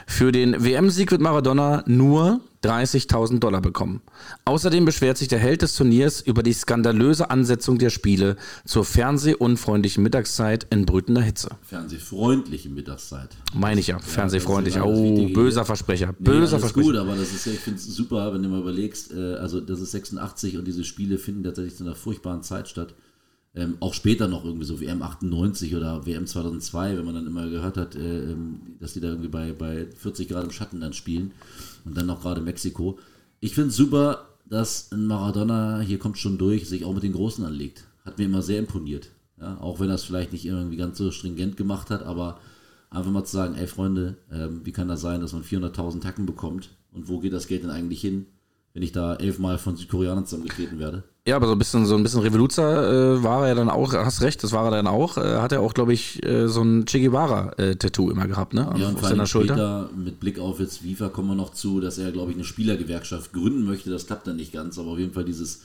Für 0.08 0.32
den 0.32 0.64
WM-Sieg 0.64 1.12
wird 1.12 1.22
Maradona 1.22 1.84
nur 1.86 2.42
30.000 2.63 3.39
Dollar 3.39 3.62
bekommen. 3.62 4.01
Außerdem 4.44 4.84
beschwert 4.84 5.18
sich 5.18 5.30
der 5.30 5.39
Held 5.39 5.62
des 5.62 5.75
Turniers 5.75 6.20
über 6.20 6.44
die 6.44 6.51
skandalöse 6.51 7.30
Ansetzung 7.30 7.78
der 7.78 7.89
Spiele 7.89 8.36
zur 8.66 8.84
fernsehunfreundlichen 8.84 10.04
Mittagszeit 10.04 10.68
in 10.70 10.86
brütender 10.86 11.22
Hitze. 11.22 11.50
Fernsehfreundliche 11.62 12.70
Mittagszeit. 12.70 13.30
Meine 13.54 13.80
ich 13.80 13.88
ja, 13.88 14.00
fernsehfreundlich. 14.00 14.75
Ja, 14.75 14.84
oh, 14.84 15.30
böser 15.30 15.63
Versprecher. 15.63 16.13
Böser 16.20 16.58
nee, 16.58 16.62
Versprecher. 16.62 16.88
gut, 16.88 16.96
aber 16.98 17.16
das 17.16 17.34
ist, 17.34 17.48
ich 17.48 17.60
finde 17.60 17.80
es 17.80 17.86
super, 17.86 18.34
wenn 18.34 18.44
du 18.44 18.50
mal 18.50 18.60
überlegst, 18.60 19.13
äh, 19.13 19.36
also 19.36 19.62
das 19.62 19.80
ist 19.80 19.92
86 19.92 20.58
und 20.58 20.68
diese 20.68 20.84
Spiele 20.84 21.18
finden 21.18 21.44
tatsächlich 21.44 21.78
zu 21.78 21.86
einer 21.86 21.96
furchtbaren 21.96 22.44
Zeit 22.44 22.68
statt. 22.68 22.94
Ähm, 23.56 23.78
auch 23.80 23.96
später 23.96 24.28
noch 24.28 24.46
irgendwie 24.46 24.66
so 24.66 24.80
WM 24.80 25.01
98 25.01 25.75
oder 25.75 26.06
WM 26.06 26.28
2002, 26.28 26.98
wenn 26.98 27.06
man 27.06 27.16
dann 27.16 27.25
immer 27.25 27.50
gehört 27.50 27.78
hat, 27.78 27.96
äh, 27.96 28.32
ähm, 28.32 28.60
dass 28.80 28.94
die 28.94 29.00
da 29.00 29.08
irgendwie 29.08 29.30
bei, 29.30 29.54
bei 29.54 29.88
40 29.96 30.28
Grad 30.28 30.44
im 30.44 30.51
Schatten 30.51 30.82
dann 30.82 30.94
spielen 30.94 31.32
und 31.86 31.98
dann 31.98 32.06
noch 32.06 32.22
gerade 32.22 32.42
Mexiko. 32.42 33.00
Ich 33.40 33.56
finde 33.56 33.70
es 33.70 33.76
super, 33.76 34.28
dass 34.46 34.92
ein 34.92 35.06
Maradona, 35.06 35.80
hier 35.80 36.00
kommt 36.00 36.18
schon 36.18 36.38
durch, 36.38 36.68
sich 36.68 36.86
auch 36.86 36.94
mit 36.94 37.04
den 37.04 37.14
Großen 37.14 37.46
anlegt. 37.46 37.86
Hat 38.04 38.18
mir 38.18 38.26
immer 38.26 38.42
sehr 38.42 38.60
imponiert. 38.60 39.10
Ja, 39.40 39.60
auch 39.62 39.80
wenn 39.80 39.90
er 39.90 39.96
es 39.96 40.04
vielleicht 40.04 40.34
nicht 40.34 40.46
irgendwie 40.46 40.78
ganz 40.78 40.98
so 40.98 41.12
stringent 41.12 41.56
gemacht 41.56 41.90
hat, 41.90 42.04
aber 42.04 42.40
einfach 42.90 43.12
mal 43.12 43.24
zu 43.24 43.38
sagen, 43.38 43.56
ey 43.56 43.68
Freunde, 43.68 44.18
ähm, 44.32 44.62
wie 44.66 44.72
kann 44.72 44.88
das 44.88 45.02
sein, 45.02 45.22
dass 45.22 45.34
man 45.34 45.44
400.000 45.44 46.02
Tacken 46.02 46.26
bekommt 46.26 46.72
und 46.92 47.08
wo 47.08 47.20
geht 47.20 47.34
das 47.34 47.48
Geld 47.48 47.64
denn 47.64 47.70
eigentlich 47.70 48.02
hin? 48.02 48.26
Wenn 48.74 48.84
ich 48.84 48.92
da 48.92 49.16
elfmal 49.16 49.58
von 49.58 49.76
Südkoreanern 49.76 50.26
zusammengetreten 50.26 50.80
werde. 50.80 51.04
Ja, 51.28 51.36
aber 51.36 51.48
so 51.48 51.54
ein 51.54 51.60
bisschen, 51.60 51.86
so 51.86 51.96
ein 51.96 52.04
bisschen 52.04 52.22
Revoluzer 52.22 53.18
äh, 53.18 53.24
war 53.24 53.48
er 53.48 53.56
dann 53.56 53.70
auch, 53.70 53.94
hast 53.94 54.22
recht, 54.22 54.44
das 54.44 54.52
war 54.52 54.66
er 54.66 54.72
dann 54.72 54.88
auch. 54.88 55.18
Äh, 55.18 55.38
hat 55.38 55.52
er 55.52 55.62
auch, 55.62 55.74
glaube 55.74 55.94
ich, 55.94 56.26
äh, 56.26 56.48
so 56.48 56.62
ein 56.64 56.86
Che 56.86 57.00
Guevara-Tattoo 57.00 58.10
immer 58.10 58.28
gehabt, 58.28 58.54
ne? 58.54 58.74
Ja, 58.78 58.88
und 58.88 58.96
auf 58.96 59.08
seiner 59.08 59.28
Schulter. 59.28 59.54
Später, 59.54 59.90
mit 59.96 60.20
Blick 60.20 60.40
auf 60.40 60.60
jetzt 60.60 60.80
FIFA 60.80 61.10
kommen 61.10 61.28
wir 61.28 61.36
noch 61.36 61.54
zu, 61.54 61.82
dass 61.82 61.98
er, 61.98 62.12
glaube 62.12 62.32
ich, 62.32 62.38
eine 62.38 62.46
Spielergewerkschaft 62.46 63.34
gründen 63.34 63.64
möchte. 63.66 63.92
Das 63.92 64.08
klappt 64.08 64.28
dann 64.28 64.38
nicht 64.38 64.54
ganz, 64.54 64.80
aber 64.80 64.92
auf 64.92 64.98
jeden 64.98 65.14
Fall 65.14 65.26
dieses, 65.26 65.62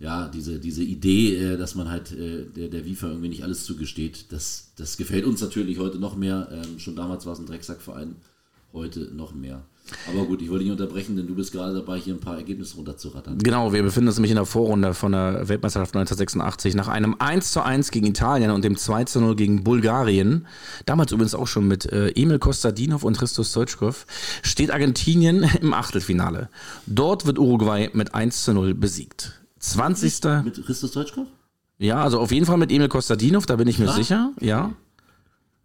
ja, 0.00 0.28
diese, 0.28 0.58
diese 0.58 0.82
Idee, 0.82 1.36
äh, 1.36 1.56
dass 1.56 1.74
man 1.74 1.90
halt 1.90 2.10
äh, 2.12 2.46
der, 2.46 2.68
der 2.68 2.84
FIFA 2.84 3.08
irgendwie 3.08 3.28
nicht 3.28 3.44
alles 3.44 3.64
zugesteht, 3.64 4.32
das, 4.32 4.72
das 4.76 4.96
gefällt 4.96 5.26
uns 5.26 5.40
natürlich 5.40 5.78
heute 5.78 5.98
noch 5.98 6.16
mehr. 6.16 6.48
Ähm, 6.50 6.78
schon 6.78 6.96
damals 6.96 7.26
war 7.26 7.34
es 7.34 7.38
ein 7.38 7.46
Drecksackverein, 7.46 8.16
heute 8.72 9.00
noch 9.14 9.34
mehr. 9.34 9.62
Aber 10.08 10.24
gut, 10.24 10.40
ich 10.40 10.50
wollte 10.50 10.64
dich 10.64 10.72
unterbrechen, 10.72 11.14
denn 11.16 11.26
du 11.26 11.34
bist 11.34 11.52
gerade 11.52 11.74
dabei, 11.74 11.98
hier 11.98 12.14
ein 12.14 12.20
paar 12.20 12.36
Ergebnisse 12.36 12.76
runterzurattern. 12.76 13.38
Genau, 13.38 13.72
wir 13.72 13.82
befinden 13.82 14.08
uns 14.08 14.16
nämlich 14.16 14.30
in 14.30 14.36
der 14.36 14.46
Vorrunde 14.46 14.94
von 14.94 15.12
der 15.12 15.48
Weltmeisterschaft 15.48 15.94
1986. 15.94 16.74
Nach 16.74 16.88
einem 16.88 17.16
1 17.18 17.52
zu 17.52 17.62
1 17.62 17.90
gegen 17.90 18.06
Italien 18.06 18.50
und 18.50 18.64
dem 18.64 18.76
2 18.76 19.04
zu 19.04 19.20
0 19.20 19.36
gegen 19.36 19.62
Bulgarien, 19.62 20.46
damals 20.86 21.12
übrigens 21.12 21.34
auch 21.34 21.46
schon 21.46 21.68
mit 21.68 21.84
äh, 21.86 22.08
Emil 22.10 22.38
Kostadinov 22.38 23.04
und 23.04 23.18
Christos 23.18 23.50
Stoichkov, 23.50 24.06
steht 24.42 24.70
Argentinien 24.70 25.42
im 25.60 25.74
Achtelfinale. 25.74 26.48
Dort 26.86 27.26
wird 27.26 27.38
Uruguay 27.38 27.90
mit 27.92 28.14
1 28.14 28.44
zu 28.44 28.54
0 28.54 28.74
besiegt. 28.74 29.42
20. 29.58 30.44
Mit 30.44 30.64
Christos 30.64 30.90
Stoichkov? 30.90 31.26
Ja, 31.78 32.02
also 32.02 32.20
auf 32.20 32.32
jeden 32.32 32.46
Fall 32.46 32.56
mit 32.56 32.70
Emil 32.70 32.88
Kostadinov, 32.88 33.46
da 33.46 33.56
bin 33.56 33.68
ich 33.68 33.78
mir 33.78 33.90
Ach. 33.90 33.96
sicher, 33.96 34.32
ja. 34.40 34.72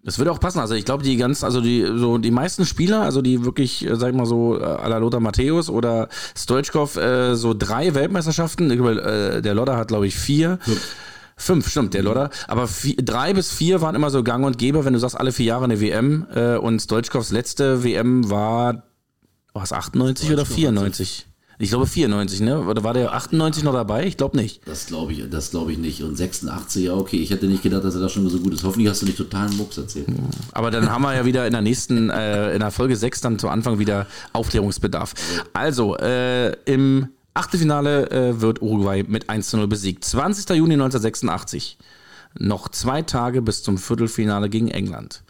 Das 0.04 0.18
würde 0.18 0.32
auch 0.32 0.40
passen. 0.40 0.60
Also 0.60 0.76
ich 0.76 0.86
glaube, 0.86 1.04
die 1.04 1.18
ganz, 1.18 1.44
also 1.44 1.60
die, 1.60 1.86
so 1.96 2.18
die 2.18 2.32
meisten 2.32 2.66
Spieler, 2.66 3.02
also 3.02 3.22
die 3.22 3.44
wirklich, 3.44 3.86
äh, 3.86 3.96
sag 3.96 4.10
ich 4.10 4.16
mal 4.16 4.26
so, 4.26 4.58
äh, 4.58 4.64
à 4.64 4.88
la 4.88 4.98
Lothar 4.98 5.20
Matthäus 5.20 5.70
oder 5.70 6.08
Stoichkov, 6.38 6.96
äh, 6.96 7.36
so 7.36 7.54
drei 7.54 7.94
Weltmeisterschaften. 7.96 8.72
Äh, 8.72 9.42
der 9.42 9.54
Lodder 9.54 9.76
hat, 9.78 9.90
glaube 9.90 10.08
ich, 10.08 10.18
vier. 10.18 10.58
Fünf. 10.62 10.96
Fünf, 11.36 11.70
stimmt, 11.70 11.94
der 11.94 12.04
Lodder. 12.04 12.30
Aber 12.48 12.68
vier, 12.68 12.98
drei 12.98 13.34
bis 13.34 13.52
vier 13.52 13.82
waren 13.82 13.96
immer 13.96 14.10
so 14.10 14.24
gang 14.24 14.46
und 14.46 14.58
gäbe, 14.58 14.84
wenn 14.84 14.94
du 14.94 15.00
sagst, 15.00 15.18
alle 15.18 15.32
vier 15.32 15.46
Jahre 15.46 15.64
eine 15.66 15.80
WM. 15.80 16.28
Äh, 16.34 16.58
und 16.58 16.82
Stoichkovs 16.82 17.32
letzte 17.32 17.84
WM 17.84 18.30
war, 18.30 18.84
was, 19.54 19.74
98 19.74 20.32
oder 20.32 20.46
94? 20.46 21.29
Ich 21.62 21.72
glaube 21.72 21.88
94, 21.88 22.40
ne? 22.40 22.62
Oder 22.62 22.86
war 22.86 22.94
der 22.94 23.14
98 23.14 23.64
noch 23.64 23.74
dabei? 23.74 24.06
Ich 24.06 24.16
glaube 24.16 24.38
nicht. 24.38 24.62
Das 24.66 24.86
glaube 24.86 25.12
ich, 25.12 25.30
das 25.30 25.54
ich 25.54 25.78
nicht. 25.78 26.02
Und 26.04 26.16
86, 26.16 26.86
ja, 26.86 26.94
okay. 26.94 27.18
Ich 27.18 27.32
hätte 27.32 27.48
nicht 27.48 27.64
gedacht, 27.64 27.84
dass 27.84 27.96
er 27.96 28.00
da 28.00 28.08
schon 28.08 28.28
so 28.30 28.40
gut 28.40 28.54
ist. 28.54 28.64
Hoffentlich 28.64 28.90
hast 28.90 29.02
du 29.02 29.06
nicht 29.06 29.18
totalen 29.18 29.58
Mucks 29.58 29.78
erzählt. 29.78 30.08
Aber 30.54 30.72
dann 30.72 30.90
haben 30.90 31.02
wir 31.02 31.14
ja 31.14 31.26
wieder 31.26 31.46
in 31.46 31.52
der 31.52 31.62
nächsten, 31.62 32.10
äh, 32.10 32.54
in 32.54 32.62
der 32.62 32.72
Folge 32.72 32.96
6 32.96 33.20
dann 33.20 33.40
zu 33.40 33.50
Anfang 33.50 33.78
wieder 33.78 34.08
Aufklärungsbedarf. 34.32 35.14
Also, 35.52 35.98
äh, 35.98 36.54
im 36.64 37.10
Achtelfinale 37.34 38.10
äh, 38.10 38.40
wird 38.40 38.62
Uruguay 38.62 39.04
mit 39.06 39.30
1 39.30 39.50
zu 39.50 39.58
0 39.58 39.68
besiegt. 39.68 40.06
20. 40.06 40.50
Juni 40.52 40.76
1986. 40.76 41.78
Noch 42.38 42.70
zwei 42.70 43.02
Tage 43.02 43.42
bis 43.42 43.64
zum 43.64 43.78
Viertelfinale 43.78 44.50
gegen 44.50 44.70
England. 44.70 45.24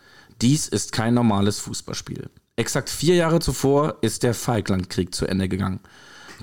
Dies 0.44 0.68
ist 0.68 0.92
kein 0.92 1.16
normales 1.16 1.60
Fußballspiel. 1.60 2.30
Exakt 2.56 2.92
vier 2.92 3.16
Jahre 3.16 3.40
zuvor 3.40 3.98
ist 4.02 4.22
der 4.22 4.36
Falklandkrieg 4.36 5.16
zu 5.16 5.26
Ende 5.26 5.50
gegangen. 5.50 5.80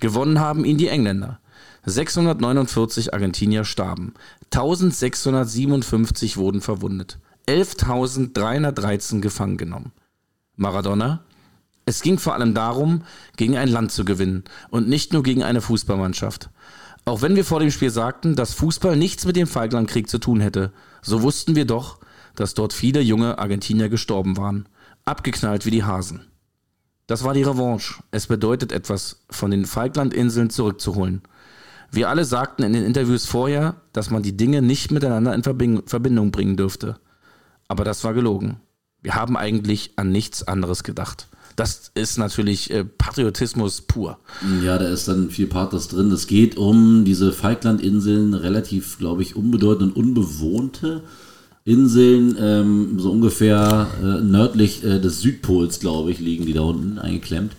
Gewonnen 0.01 0.41
haben 0.41 0.65
ihn 0.65 0.79
die 0.79 0.89
Engländer. 0.89 1.41
649 1.85 3.15
Argentinier 3.15 3.65
starben. 3.65 4.15
1657 4.53 6.37
wurden 6.37 6.61
verwundet. 6.61 7.19
11.313 7.49 9.21
gefangen 9.21 9.57
genommen. 9.57 9.93
Maradona? 10.57 11.25
Es 11.85 12.03
ging 12.03 12.19
vor 12.19 12.35
allem 12.35 12.55
darum, 12.55 13.03
gegen 13.37 13.57
ein 13.57 13.69
Land 13.69 13.93
zu 13.93 14.05
gewinnen 14.05 14.43
und 14.71 14.89
nicht 14.89 15.13
nur 15.13 15.23
gegen 15.23 15.45
eine 15.45 15.61
Fußballmannschaft. 15.61 16.51
Auch 17.05 17.23
wenn 17.23 17.37
wir 17.37 17.45
vor 17.45 17.61
dem 17.61 17.71
Spiel 17.71 17.91
sagten, 17.91 18.35
dass 18.35 18.55
Fußball 18.55 18.97
nichts 18.97 19.25
mit 19.25 19.37
dem 19.37 19.47
Falklandkrieg 19.47 20.09
zu 20.09 20.19
tun 20.19 20.41
hätte, 20.41 20.73
so 21.03 21.23
wussten 21.23 21.55
wir 21.55 21.65
doch, 21.65 22.01
dass 22.35 22.55
dort 22.55 22.73
viele 22.73 23.01
junge 23.01 23.39
Argentinier 23.39 23.89
gestorben 23.89 24.37
waren, 24.37 24.69
abgeknallt 25.05 25.65
wie 25.65 25.71
die 25.71 25.85
Hasen. 25.85 26.23
Das 27.07 27.23
war 27.23 27.35
die 27.35 27.42
Revanche. 27.42 28.03
Es 28.11 28.27
bedeutet 28.27 28.73
etwas, 28.73 29.21
von 29.31 29.51
den 29.51 29.64
Falklandinseln 29.64 30.51
zurückzuholen. 30.51 31.23
Wir 31.92 32.09
alle 32.09 32.25
sagten 32.25 32.64
in 32.64 32.73
den 32.73 32.85
Interviews 32.85 33.27
vorher, 33.27 33.77
dass 33.92 34.11
man 34.11 34.23
die 34.23 34.37
Dinge 34.37 34.61
nicht 34.61 34.90
miteinander 34.90 35.35
in 35.35 35.42
Verbindung 35.42 36.31
bringen 36.33 36.57
dürfte. 36.57 36.97
Aber 37.69 37.85
das 37.85 38.03
war 38.05 38.12
gelogen. 38.12 38.61
Wir 39.03 39.14
haben 39.14 39.37
eigentlich 39.37 39.92
an 39.97 40.11
nichts 40.11 40.42
anderes 40.42 40.83
gedacht. 40.83 41.29
Das 41.55 41.90
ist 41.95 42.19
natürlich 42.19 42.71
äh, 42.71 42.85
Patriotismus 42.85 43.81
pur. 43.81 44.19
Ja, 44.62 44.77
da 44.79 44.88
ist 44.88 45.09
dann 45.09 45.31
viel 45.31 45.47
Pathos 45.47 45.88
drin. 45.88 46.11
Es 46.11 46.27
geht 46.27 46.59
um 46.59 47.05
diese 47.05 47.33
Falklandinseln, 47.33 48.35
relativ, 48.35 48.99
glaube 48.99 49.23
ich, 49.23 49.37
unbedeutend 49.37 49.97
und 49.97 50.09
unbewohnte. 50.09 51.05
Inseln, 51.66 52.37
ähm, 52.38 53.00
so 53.00 53.11
ungefähr 53.11 53.88
äh, 54.00 54.22
nördlich 54.22 54.85
äh, 54.85 55.00
des 55.00 55.20
Südpols, 55.20 55.81
glaube 55.81 56.12
ich, 56.12 56.20
liegen 56.20 56.46
die 56.46 56.52
da 56.52 56.62
unten 56.62 56.98
eingeklemmt. 56.98 57.57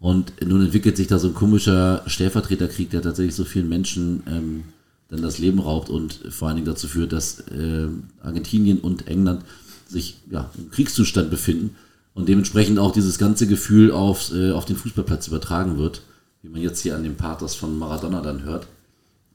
Und 0.00 0.32
nun 0.44 0.62
entwickelt 0.62 0.96
sich 0.96 1.06
da 1.06 1.18
so 1.18 1.28
ein 1.28 1.34
komischer 1.34 2.02
Stellvertreterkrieg, 2.06 2.90
der 2.90 3.02
tatsächlich 3.02 3.36
so 3.36 3.44
vielen 3.44 3.68
Menschen 3.68 4.22
ähm, 4.26 4.64
dann 5.10 5.20
das 5.20 5.38
Leben 5.38 5.58
raubt 5.60 5.90
und 5.90 6.18
vor 6.30 6.48
allen 6.48 6.56
Dingen 6.56 6.66
dazu 6.66 6.88
führt, 6.88 7.12
dass 7.12 7.40
äh, 7.40 7.88
Argentinien 8.22 8.78
und 8.78 9.06
England 9.06 9.42
sich 9.86 10.16
ja, 10.30 10.50
im 10.56 10.70
Kriegszustand 10.70 11.30
befinden 11.30 11.76
und 12.14 12.30
dementsprechend 12.30 12.78
auch 12.78 12.92
dieses 12.92 13.18
ganze 13.18 13.46
Gefühl 13.46 13.92
aufs, 13.92 14.32
äh, 14.32 14.52
auf 14.52 14.64
den 14.64 14.76
Fußballplatz 14.76 15.28
übertragen 15.28 15.76
wird, 15.76 16.00
wie 16.42 16.48
man 16.48 16.62
jetzt 16.62 16.80
hier 16.80 16.96
an 16.96 17.02
dem 17.02 17.16
Pathos 17.16 17.54
von 17.54 17.78
Maradona 17.78 18.22
dann 18.22 18.44
hört. 18.44 18.66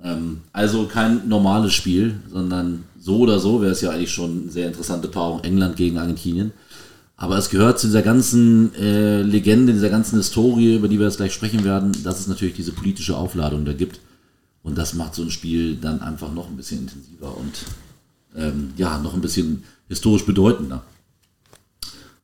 Ähm, 0.04 0.42
also 0.54 0.86
kein 0.86 1.28
normales 1.30 1.74
Spiel, 1.74 2.20
sondern 2.32 2.84
so 3.08 3.20
oder 3.20 3.40
so 3.40 3.62
wäre 3.62 3.72
es 3.72 3.80
ja 3.80 3.92
eigentlich 3.92 4.12
schon 4.12 4.42
eine 4.42 4.52
sehr 4.52 4.68
interessante 4.68 5.08
Paarung 5.08 5.42
England 5.46 5.78
gegen 5.78 5.98
Argentinien. 5.98 6.52
Aber 7.16 7.38
es 7.38 7.50
gehört 7.50 7.80
zu 7.80 7.88
dieser 7.88 8.02
ganzen 8.02 8.76
äh, 8.76 9.22
Legende, 9.22 9.72
dieser 9.72 9.90
ganzen 9.90 10.18
Historie, 10.18 10.76
über 10.76 10.90
die 10.90 11.00
wir 11.00 11.06
jetzt 11.06 11.16
gleich 11.16 11.34
sprechen 11.34 11.64
werden, 11.64 11.94
dass 12.04 12.20
es 12.20 12.28
natürlich 12.28 12.56
diese 12.56 12.74
politische 12.74 13.16
Aufladung 13.16 13.64
da 13.64 13.72
gibt. 13.72 14.02
Und 14.62 14.78
das 14.78 14.94
macht 14.94 15.16
so 15.16 15.24
ein 15.24 15.32
Spiel 15.32 15.78
dann 15.78 16.02
einfach 16.02 16.34
noch 16.34 16.50
ein 16.50 16.58
bisschen 16.58 16.80
intensiver 16.80 17.38
und 17.38 17.54
ähm, 18.36 18.74
ja, 18.76 19.00
noch 19.00 19.14
ein 19.14 19.22
bisschen 19.22 19.64
historisch 19.88 20.26
bedeutender. 20.26 20.84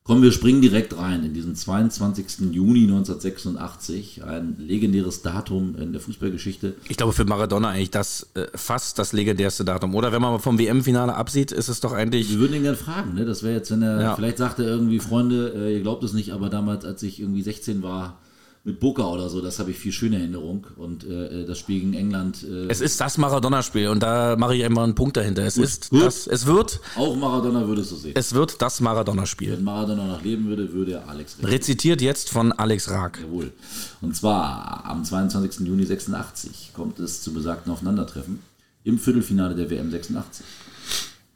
Kommen 0.06 0.22
wir 0.22 0.32
springen 0.32 0.60
direkt 0.60 0.98
rein 0.98 1.24
in 1.24 1.32
diesen 1.32 1.54
22. 1.56 2.52
Juni 2.52 2.82
1986, 2.82 4.22
ein 4.22 4.54
legendäres 4.58 5.22
Datum 5.22 5.76
in 5.76 5.92
der 5.92 6.00
Fußballgeschichte. 6.02 6.74
Ich 6.90 6.98
glaube 6.98 7.14
für 7.14 7.24
Maradona 7.24 7.70
eigentlich 7.70 7.90
das 7.90 8.28
äh, 8.34 8.48
fast 8.54 8.98
das 8.98 9.14
legendärste 9.14 9.64
Datum. 9.64 9.94
Oder 9.94 10.12
wenn 10.12 10.20
man 10.20 10.38
vom 10.40 10.58
WM-Finale 10.58 11.14
absieht, 11.14 11.52
ist 11.52 11.68
es 11.68 11.80
doch 11.80 11.94
eigentlich. 11.94 12.28
Wir 12.30 12.38
würden 12.38 12.52
ihn 12.52 12.64
gerne 12.64 12.76
fragen, 12.76 13.14
ne? 13.14 13.24
Das 13.24 13.42
wäre 13.42 13.54
jetzt, 13.54 13.70
wenn 13.70 13.80
er, 13.80 13.98
Ja. 13.98 14.14
vielleicht 14.14 14.36
sagt 14.36 14.58
er 14.58 14.66
irgendwie, 14.66 14.98
Freunde, 15.00 15.54
äh, 15.56 15.72
ihr 15.76 15.80
glaubt 15.80 16.04
es 16.04 16.12
nicht, 16.12 16.34
aber 16.34 16.50
damals, 16.50 16.84
als 16.84 17.02
ich 17.02 17.18
irgendwie 17.18 17.40
16 17.40 17.82
war, 17.82 18.18
mit 18.66 18.80
Boca 18.80 19.06
oder 19.06 19.28
so, 19.28 19.42
das 19.42 19.58
habe 19.58 19.72
ich 19.72 19.78
viel 19.78 19.92
schöne 19.92 20.16
Erinnerung. 20.18 20.66
Und 20.76 21.04
äh, 21.04 21.44
das 21.44 21.58
Spiel 21.58 21.80
gegen 21.80 21.92
England, 21.92 22.42
äh, 22.44 22.66
Es 22.68 22.80
ist 22.80 22.98
das 22.98 23.18
Maradona-Spiel 23.18 23.88
und 23.88 24.02
da 24.02 24.36
mache 24.36 24.56
ich 24.56 24.64
einfach 24.64 24.82
einen 24.82 24.94
Punkt 24.94 25.18
dahinter. 25.18 25.42
Es 25.44 25.58
ist 25.58 25.90
Gut. 25.90 26.02
das, 26.02 26.26
es 26.26 26.46
wird, 26.46 26.80
auch 26.96 27.14
Maradona 27.14 27.68
würde 27.68 27.82
es 27.82 27.90
so 27.90 27.96
sehen. 27.96 28.14
es 28.16 28.32
wird 28.32 28.62
das 28.62 28.80
Maradona-Spiel. 28.80 29.52
Wenn 29.52 29.64
Maradona 29.64 30.06
noch 30.06 30.22
leben 30.24 30.46
würde, 30.46 30.72
würde 30.72 30.92
er 30.92 31.08
Alex 31.08 31.36
retten. 31.36 31.46
Rezitiert 31.46 32.00
jetzt 32.00 32.30
von 32.30 32.52
Alex 32.52 32.90
Raag. 32.90 33.20
Jawohl. 33.20 33.52
Und 34.00 34.16
zwar 34.16 34.86
am 34.86 35.04
22. 35.04 35.66
Juni 35.66 35.84
86 35.84 36.70
kommt 36.72 36.98
es 37.00 37.22
zu 37.22 37.34
besagten 37.34 37.70
Aufeinandertreffen 37.70 38.38
im 38.82 38.98
Viertelfinale 38.98 39.54
der 39.54 39.68
WM 39.68 39.90
86. 39.90 40.44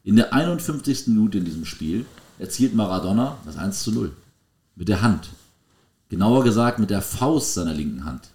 In 0.03 0.17
der 0.17 0.33
51. 0.33 1.09
Minute 1.09 1.37
in 1.39 1.45
diesem 1.45 1.67
Spiel 1.67 2.07
erzielt 2.39 2.75
Maradona 2.75 3.37
das 3.45 3.59
1 3.59 3.83
zu 3.83 3.93
0. 3.93 4.13
Mit 4.77 4.89
der 4.89 5.03
Hand. 5.03 5.29
Genauer 6.09 6.43
gesagt 6.43 6.79
mit 6.79 6.91
der 6.91 7.03
Faust 7.03 7.55
seiner 7.55 7.75
linken 7.75 8.07
Hand. 8.07 8.31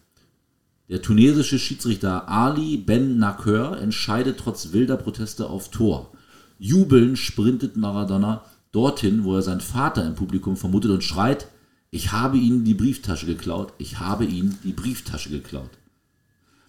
Der 0.89 1.01
tunesische 1.01 1.57
Schiedsrichter 1.57 2.29
Ali 2.29 2.77
Ben 2.77 3.17
Nakeur 3.17 3.79
entscheidet 3.79 4.38
trotz 4.38 4.73
wilder 4.73 4.97
Proteste 4.97 5.49
auf 5.49 5.71
Tor. 5.71 6.12
Jubelnd 6.59 7.17
sprintet 7.17 7.75
Maradona 7.75 8.43
dorthin, 8.71 9.23
wo 9.23 9.36
er 9.36 9.41
seinen 9.41 9.62
Vater 9.62 10.05
im 10.05 10.13
Publikum 10.13 10.55
vermutet 10.55 10.91
und 10.91 11.03
schreit, 11.03 11.47
ich 11.89 12.12
habe 12.12 12.38
ihnen 12.38 12.63
die 12.63 12.75
Brieftasche 12.75 13.25
geklaut, 13.25 13.73
ich 13.79 13.99
habe 13.99 14.25
ihnen 14.25 14.57
die 14.63 14.73
Brieftasche 14.73 15.29
geklaut. 15.29 15.69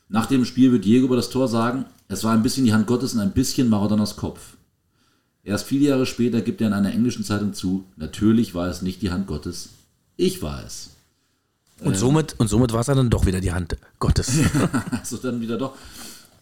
Nach 0.09 0.27
dem 0.27 0.45
Spiel 0.45 0.73
wird 0.73 0.85
Diego 0.85 1.07
über 1.07 1.17
das 1.17 1.31
Tor 1.31 1.49
sagen, 1.49 1.85
es 2.09 2.25
war 2.25 2.33
ein 2.33 2.43
bisschen 2.43 2.65
die 2.65 2.73
Hand 2.73 2.87
Gottes 2.87 3.15
und 3.15 3.21
ein 3.21 3.33
bisschen 3.33 3.69
Maradonas 3.69 4.17
Kopf. 4.17 4.57
Erst 5.43 5.67
viele 5.67 5.89
Jahre 5.89 6.07
später 6.07 6.41
gibt 6.41 6.61
er 6.63 6.69
in 6.69 6.73
einer 6.73 6.93
englischen 6.93 7.25
Zeitung 7.25 7.53
zu, 7.53 7.85
natürlich 7.97 8.55
war 8.55 8.69
es 8.69 8.81
nicht 8.81 9.03
die 9.03 9.11
Hand 9.11 9.27
Gottes, 9.27 9.71
ich 10.17 10.41
war 10.41 10.65
es. 10.65 10.94
Und 11.81 11.97
somit, 11.97 12.35
und 12.39 12.49
somit 12.49 12.73
war 12.73 12.81
es 12.81 12.87
dann 12.87 13.11
doch 13.11 13.27
wieder 13.27 13.41
die 13.41 13.53
Hand 13.53 13.77
Gottes. 13.99 14.33
Also 14.91 15.17
dann 15.17 15.41
wieder 15.41 15.59
doch. 15.59 15.75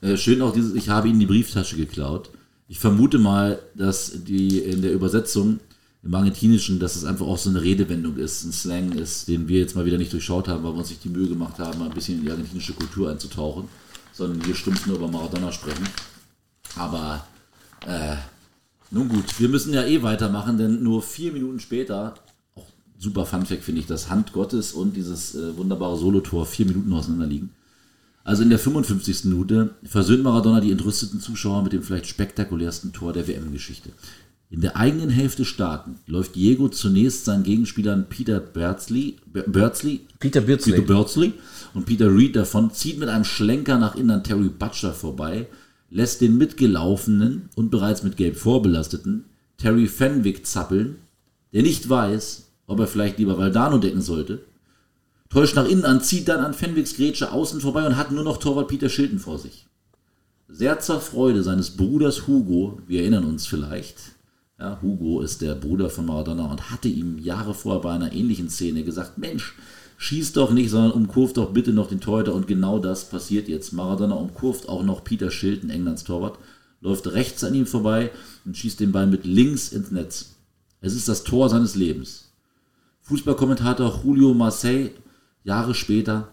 Äh, 0.01 0.17
schön 0.17 0.43
auch 0.43 0.53
dieses, 0.53 0.75
ich 0.75 0.89
habe 0.89 1.09
ihnen 1.09 1.21
die 1.21 1.27
Brieftasche 1.27 1.77
geklaut. 1.77 2.31
Ich 2.69 2.79
vermute 2.79 3.19
mal, 3.19 3.59
dass 3.75 4.13
die 4.25 4.59
in 4.59 4.83
der 4.83 4.93
Übersetzung 4.93 5.61
im 6.03 6.15
Argentinischen, 6.15 6.81
dass 6.81 6.97
es 6.97 7.05
einfach 7.05 7.27
auch 7.27 7.39
so 7.39 7.51
eine 7.51 7.63
Redewendung 7.63 8.17
ist, 8.17 8.45
ein 8.45 8.53
Slang 8.53 8.93
ist, 8.93 9.29
den 9.29 9.47
wir 9.47 9.61
jetzt 9.61 9.77
mal 9.77 9.85
wieder 9.85 9.99
nicht 9.99 10.13
durchschaut 10.13 10.49
haben, 10.49 10.65
weil 10.65 10.73
wir 10.73 10.79
uns 10.79 10.91
nicht 10.91 11.05
die 11.05 11.09
Mühe 11.09 11.29
gemacht 11.29 11.59
haben, 11.59 11.79
mal 11.79 11.89
ein 11.89 11.95
bisschen 11.95 12.19
in 12.19 12.25
die 12.25 12.31
argentinische 12.31 12.73
Kultur 12.73 13.11
einzutauchen, 13.11 13.69
sondern 14.13 14.45
hier 14.45 14.55
stumpf 14.55 14.87
nur 14.87 14.97
über 14.97 15.09
Maradona 15.09 15.53
sprechen. 15.53 15.87
Aber 16.77 17.25
äh, 17.87 18.17
nun 18.91 19.09
gut, 19.09 19.39
wir 19.39 19.49
müssen 19.49 19.73
ja 19.73 19.85
eh 19.85 20.03
weitermachen, 20.03 20.59
denn 20.59 20.83
nur 20.83 21.03
vier 21.03 21.33
Minuten 21.33 21.61
später, 21.61 22.15
super 23.03 23.27
Funfact 23.27 23.65
finde 23.65 23.81
ich, 23.81 23.87
dass 23.87 24.09
Hand 24.09 24.33
Gottes 24.33 24.73
und 24.73 24.97
dieses 24.97 25.35
äh, 25.35 25.57
wunderbare 25.57 25.99
Solotor 25.99 26.47
vier 26.47 26.67
Minuten 26.67 26.93
auseinander 26.93 27.27
liegen. 27.27 27.51
Also 28.25 28.45
in 28.45 28.51
der 28.51 28.61
55. 28.61 29.25
Minute 29.25 29.75
versöhnt 29.83 30.23
Maradona 30.23 30.61
die 30.61 30.71
entrüsteten 30.71 31.21
Zuschauer 31.21 31.63
mit 31.65 31.73
dem 31.73 31.83
vielleicht 31.83 32.07
spektakulärsten 32.07 32.93
Tor 32.93 33.13
der 33.13 33.27
WM-Geschichte. 33.27 33.91
In 34.51 34.61
der 34.61 34.77
eigenen 34.77 35.11
Hälfte 35.11 35.45
starten 35.45 35.97
läuft 36.07 36.37
Diego 36.37 36.69
zunächst 36.69 37.25
seinen 37.25 37.43
Gegenspielern 37.43 38.07
Peter 38.09 38.39
Beardsley, 38.39 39.17
Be- 39.27 39.45
Beardsley, 39.49 40.03
Peter 40.21 40.43
Beardsley. 40.43 40.75
Peter 40.75 40.87
Beardsley 40.87 41.33
und 41.75 41.87
Peter 41.87 42.15
Reed 42.15 42.37
davon, 42.37 42.71
zieht 42.71 42.99
mit 42.99 43.09
einem 43.09 43.25
Schlenker 43.25 43.79
nach 43.79 43.97
innen 43.97 44.11
an 44.11 44.25
Terry 44.25 44.51
Butcher 44.51 44.93
vorbei, 44.93 45.49
lässt 45.91 46.21
den 46.21 46.37
mitgelaufenen 46.39 47.49
und 47.57 47.71
bereits 47.71 48.03
mit 48.03 48.17
Gelb 48.17 48.37
vorbelasteten 48.37 49.25
Terry 49.57 49.87
Fenwick 49.89 50.47
zappeln, 50.47 50.97
der 51.53 51.63
nicht 51.63 51.89
weiß, 51.89 52.52
ob 52.67 52.81
er 52.81 52.87
vielleicht 52.87 53.19
lieber 53.19 53.39
Valdano 53.39 53.79
decken 53.79 54.03
sollte, 54.03 54.45
täuscht 55.29 55.57
nach 55.57 55.69
innen 55.69 55.85
an, 55.85 56.01
zieht 56.01 56.29
dann 56.29 56.45
an 56.45 56.55
Fenwicks 56.55 56.97
Grätsche 56.97 57.33
außen 57.33 57.61
vorbei 57.61 57.87
und 57.87 57.97
hat 57.97 58.13
nur 58.13 58.25
noch 58.25 58.37
Torwart 58.37 58.69
Peter 58.69 58.89
Schilden 58.89 59.19
vor 59.19 59.39
sich. 59.39 59.67
Sehr 60.49 60.81
zur 60.81 61.01
Freude 61.01 61.43
seines 61.43 61.71
Bruders 61.71 62.27
Hugo, 62.27 62.79
wir 62.87 63.01
erinnern 63.01 63.25
uns 63.25 63.47
vielleicht, 63.47 63.97
ja, 64.59 64.79
Hugo 64.83 65.23
ist 65.23 65.41
der 65.41 65.55
Bruder 65.55 65.91
von 65.91 66.07
Maradona 66.07 66.51
und 66.51 66.71
hatte 66.71 66.89
ihm 66.89 67.19
Jahre 67.19 67.55
vorher 67.55 67.81
bei 67.81 67.93
einer 67.93 68.13
ähnlichen 68.13 68.49
Szene 68.49 68.85
gesagt, 68.85 69.19
Mensch, 69.19 69.55
schieß 69.97 70.35
doch 70.35 70.53
nicht, 70.53 70.71
sondern 70.71 70.93
umkurvt 70.93 71.37
doch 71.37 71.51
bitte 71.51 71.73
noch 71.73 71.89
den 71.89 72.01
Torhüter 72.01 72.35
und 72.35 72.47
genau 72.47 72.79
das 72.79 73.09
passiert 73.09 73.49
jetzt. 73.49 73.73
Maradona 73.73 74.15
umkurvt 74.15 74.69
auch 74.69 74.83
noch 74.83 75.03
Peter 75.03 75.31
Shilton, 75.31 75.71
Englands 75.71 76.05
Torwart, 76.05 76.39
läuft 76.81 77.09
rechts 77.09 77.43
an 77.43 77.55
ihm 77.55 77.67
vorbei 77.67 78.11
und 78.45 78.57
schießt 78.57 78.79
den 78.79 78.93
Ball 78.93 79.07
mit 79.07 79.25
links 79.25 79.71
ins 79.71 79.91
Netz. 79.91 80.35
Es 80.81 80.95
ist 80.95 81.09
das 81.09 81.25
Tor 81.25 81.49
seines 81.49 81.75
Lebens. 81.75 82.22
Fußballkommentator 83.03 84.03
Julio 84.05 84.33
Marseille, 84.33 84.91
Jahre 85.45 85.75
später, 85.75 86.29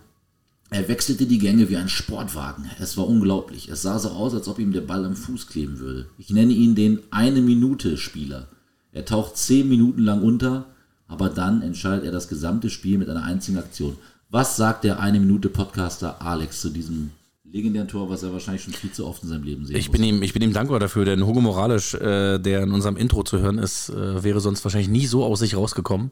er 0.70 0.88
wechselte 0.88 1.26
die 1.26 1.40
Gänge 1.40 1.68
wie 1.70 1.78
ein 1.78 1.90
Sportwagen. 1.90 2.70
Es 2.80 2.96
war 2.96 3.08
unglaublich. 3.08 3.70
Es 3.70 3.82
sah 3.82 3.98
so 3.98 4.10
aus, 4.10 4.36
als 4.36 4.48
ob 4.48 4.60
ihm 4.60 4.72
der 4.72 4.82
Ball 4.82 5.04
am 5.04 5.16
Fuß 5.16 5.48
kleben 5.48 5.80
würde. 5.80 6.10
Ich 6.20 6.30
nenne 6.30 6.54
ihn 6.54 6.76
den 6.76 7.00
Eine-Minute-Spieler. 7.10 8.48
Er 8.92 9.06
taucht 9.06 9.36
zehn 9.36 9.68
Minuten 9.68 10.04
lang 10.04 10.22
unter, 10.22 10.68
aber 11.08 11.30
dann 11.30 11.64
entscheidet 11.64 12.06
er 12.06 12.12
das 12.12 12.28
gesamte 12.28 12.70
Spiel 12.70 13.00
mit 13.00 13.10
einer 13.10 13.24
einzigen 13.24 13.58
Aktion. 13.58 13.98
Was 14.30 14.56
sagt 14.56 14.84
der 14.84 15.00
Eine-Minute-Podcaster 15.00 16.22
Alex 16.22 16.62
zu 16.62 16.70
diesem 16.70 17.10
legendären 17.52 17.88
Tor, 17.88 18.10
was 18.10 18.22
er 18.22 18.32
wahrscheinlich 18.32 18.64
schon 18.64 18.74
viel 18.74 18.92
zu 18.92 19.08
oft 19.08 19.24
in 19.24 19.30
seinem 19.30 19.44
Leben 19.44 19.66
sehen 19.66 19.76
Ich 19.76 19.90
bin, 19.90 20.04
ihm, 20.04 20.22
ich 20.22 20.34
bin 20.34 20.44
ihm 20.44 20.54
dankbar 20.54 20.80
dafür, 20.80 21.06
denn 21.06 21.26
Hugo 21.26 21.42
Morales, 21.42 21.94
äh, 21.96 22.40
der 22.40 22.62
in 22.62 22.72
unserem 22.72 22.96
Intro 22.96 23.24
zu 23.24 23.40
hören 23.40 23.58
ist, 23.58 23.90
äh, 23.90 24.24
wäre 24.24 24.40
sonst 24.40 24.64
wahrscheinlich 24.64 24.90
nie 24.90 25.08
so 25.08 25.24
aus 25.24 25.40
sich 25.40 25.56
rausgekommen. 25.56 26.12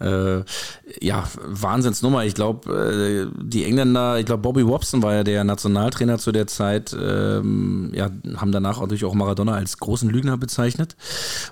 Äh, 0.00 0.42
ja, 1.00 1.28
Wahnsinnsnummer. 1.44 2.24
Ich 2.24 2.34
glaube, 2.34 3.30
äh, 3.30 3.40
die 3.40 3.64
Engländer, 3.64 4.18
ich 4.18 4.26
glaube, 4.26 4.42
Bobby 4.42 4.62
Robson 4.62 5.02
war 5.02 5.14
ja 5.14 5.22
der 5.22 5.44
Nationaltrainer 5.44 6.18
zu 6.18 6.32
der 6.32 6.48
Zeit, 6.48 6.96
ähm, 7.00 7.92
ja, 7.94 8.10
haben 8.36 8.50
danach 8.50 8.80
natürlich 8.80 9.04
auch 9.04 9.14
Maradona 9.14 9.52
als 9.52 9.78
großen 9.78 10.10
Lügner 10.10 10.36
bezeichnet. 10.36 10.96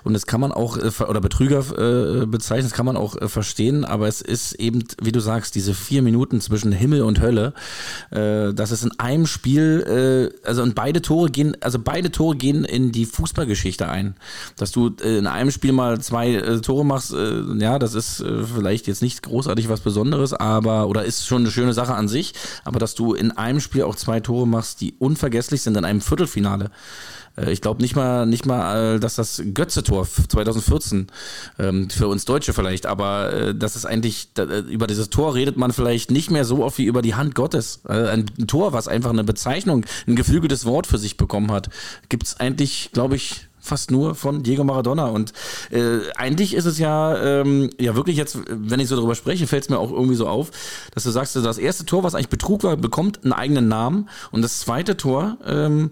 Und 0.03 0.13
das 0.13 0.25
kann 0.25 0.41
man 0.41 0.51
auch, 0.51 0.77
äh, 0.77 1.03
oder 1.07 1.21
Betrüger 1.21 1.59
äh, 1.59 2.25
bezeichnen, 2.25 2.65
das 2.65 2.73
kann 2.73 2.85
man 2.85 2.97
auch 2.97 3.15
verstehen, 3.29 3.85
aber 3.85 4.07
es 4.07 4.19
ist 4.19 4.53
eben, 4.53 4.83
wie 5.01 5.13
du 5.13 5.21
sagst, 5.21 5.55
diese 5.55 5.73
vier 5.73 6.01
Minuten 6.01 6.41
zwischen 6.41 6.71
Himmel 6.71 7.03
und 7.03 7.21
Hölle, 7.21 7.53
das 8.09 8.71
ist 8.71 8.83
in 8.83 8.99
einem 8.99 9.12
Spiel, 9.25 10.31
äh, 10.43 10.47
also 10.47 10.63
und 10.63 10.75
beide 10.75 11.01
Tore 11.01 11.29
gehen, 11.29 11.55
also 11.61 11.79
beide 11.79 12.11
Tore 12.11 12.35
gehen 12.35 12.65
in 12.65 12.91
die 12.91 13.05
Fußballgeschichte 13.05 13.87
ein. 13.87 14.15
Dass 14.57 14.71
du 14.71 14.95
äh, 15.01 15.17
in 15.17 15.27
einem 15.27 15.51
Spiel 15.51 15.71
mal 15.71 15.99
zwei 16.01 16.33
äh, 16.33 16.61
Tore 16.61 16.85
machst, 16.85 17.13
äh, 17.13 17.41
ja, 17.59 17.79
das 17.79 17.93
ist 17.93 18.19
äh, 18.19 18.43
vielleicht 18.43 18.87
jetzt 18.87 19.01
nicht 19.01 19.23
großartig 19.23 19.69
was 19.69 19.81
Besonderes, 19.81 20.33
aber 20.33 20.87
oder 20.87 21.05
ist 21.05 21.25
schon 21.25 21.43
eine 21.43 21.51
schöne 21.51 21.73
Sache 21.73 21.93
an 21.93 22.07
sich, 22.07 22.33
aber 22.65 22.79
dass 22.79 22.95
du 22.95 23.13
in 23.13 23.31
einem 23.31 23.59
Spiel 23.59 23.83
auch 23.83 23.95
zwei 23.95 24.19
Tore 24.19 24.47
machst, 24.47 24.81
die 24.81 24.95
unvergesslich 24.99 25.61
sind 25.61 25.77
in 25.77 25.85
einem 25.85 26.01
Viertelfinale. 26.01 26.71
Äh, 27.35 27.51
Ich 27.51 27.61
glaube 27.61 27.81
nicht 27.81 27.95
mal, 27.95 28.25
nicht 28.25 28.45
mal, 28.45 28.99
dass 28.99 29.15
das 29.15 29.41
Götze-Tor 29.53 30.07
2014 30.27 31.07
ähm, 31.59 31.89
für 31.89 32.07
uns 32.07 32.25
Deutsche 32.25 32.53
vielleicht, 32.53 32.85
aber 32.85 33.53
das 33.53 33.75
ist 33.75 33.85
eigentlich 33.85 34.29
über 34.69 34.87
dieses 34.87 35.09
Tor 35.09 35.35
redet 35.35 35.57
man 35.57 35.71
vielleicht 35.71 36.11
nicht 36.11 36.31
mehr 36.31 36.45
so 36.45 36.63
oft 36.63 36.77
wie 36.77 36.85
über 36.85 37.01
die 37.01 37.15
Hand 37.15 37.35
Gottes. 37.35 37.81
Ein 37.85 38.25
Tor, 38.47 38.73
was 38.73 38.87
einfach 39.03 39.11
eine 39.13 39.23
Bezeichnung, 39.25 39.85
ein 40.07 40.15
geflügeltes 40.15 40.65
Wort 40.65 40.87
für 40.87 40.97
sich 40.97 41.17
bekommen 41.17 41.51
hat, 41.51 41.69
gibt 42.09 42.23
es 42.25 42.39
eigentlich, 42.39 42.91
glaube 42.93 43.15
ich, 43.17 43.47
fast 43.59 43.91
nur 43.91 44.13
von 44.15 44.43
Diego 44.43 44.63
Maradona. 44.65 45.05
Und 45.05 45.31
äh, 45.71 45.99
eigentlich 46.15 46.53
ist 46.53 46.65
es 46.65 46.79
ja, 46.79 47.17
ähm, 47.41 47.69
ja 47.79 47.95
wirklich 47.95 48.17
jetzt, 48.17 48.37
wenn 48.49 48.79
ich 48.79 48.87
so 48.89 48.95
darüber 48.95 49.15
spreche, 49.15 49.47
fällt 49.47 49.63
es 49.63 49.69
mir 49.69 49.77
auch 49.79 49.91
irgendwie 49.91 50.15
so 50.15 50.27
auf, 50.27 50.51
dass 50.93 51.03
du 51.03 51.11
sagst, 51.11 51.35
das 51.35 51.57
erste 51.57 51.85
Tor, 51.85 52.03
was 52.03 52.13
eigentlich 52.15 52.29
Betrug 52.29 52.63
war, 52.63 52.75
bekommt 52.75 53.23
einen 53.23 53.31
eigenen 53.33 53.67
Namen. 53.69 54.09
Und 54.31 54.41
das 54.41 54.59
zweite 54.59 54.97
Tor, 54.97 55.37
ähm, 55.45 55.91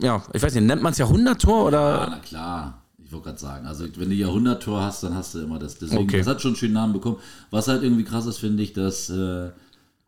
ja, 0.00 0.22
ich 0.32 0.42
weiß 0.42 0.54
nicht, 0.54 0.64
nennt 0.64 0.82
man 0.82 0.92
es 0.92 0.98
Jahrhunderttor 0.98 1.58
Ja, 1.60 1.64
oder? 1.66 2.06
na 2.10 2.18
klar. 2.18 2.80
Ich 3.04 3.12
wollte 3.12 3.26
gerade 3.26 3.38
sagen, 3.38 3.66
also 3.66 3.84
wenn 3.96 4.08
du 4.08 4.14
Jahrhunderttor 4.16 4.82
hast, 4.82 5.04
dann 5.04 5.14
hast 5.14 5.34
du 5.34 5.40
immer 5.40 5.60
das. 5.60 5.78
Deswegen, 5.78 6.02
Okay. 6.02 6.18
das 6.18 6.26
hat 6.26 6.42
schon 6.42 6.50
einen 6.50 6.56
schönen 6.56 6.74
Namen 6.74 6.94
bekommen. 6.94 7.18
Was 7.52 7.68
halt 7.68 7.84
irgendwie 7.84 8.02
krass 8.02 8.26
ist, 8.26 8.38
finde 8.38 8.60
ich, 8.64 8.72
dass 8.72 9.08
äh, 9.08 9.50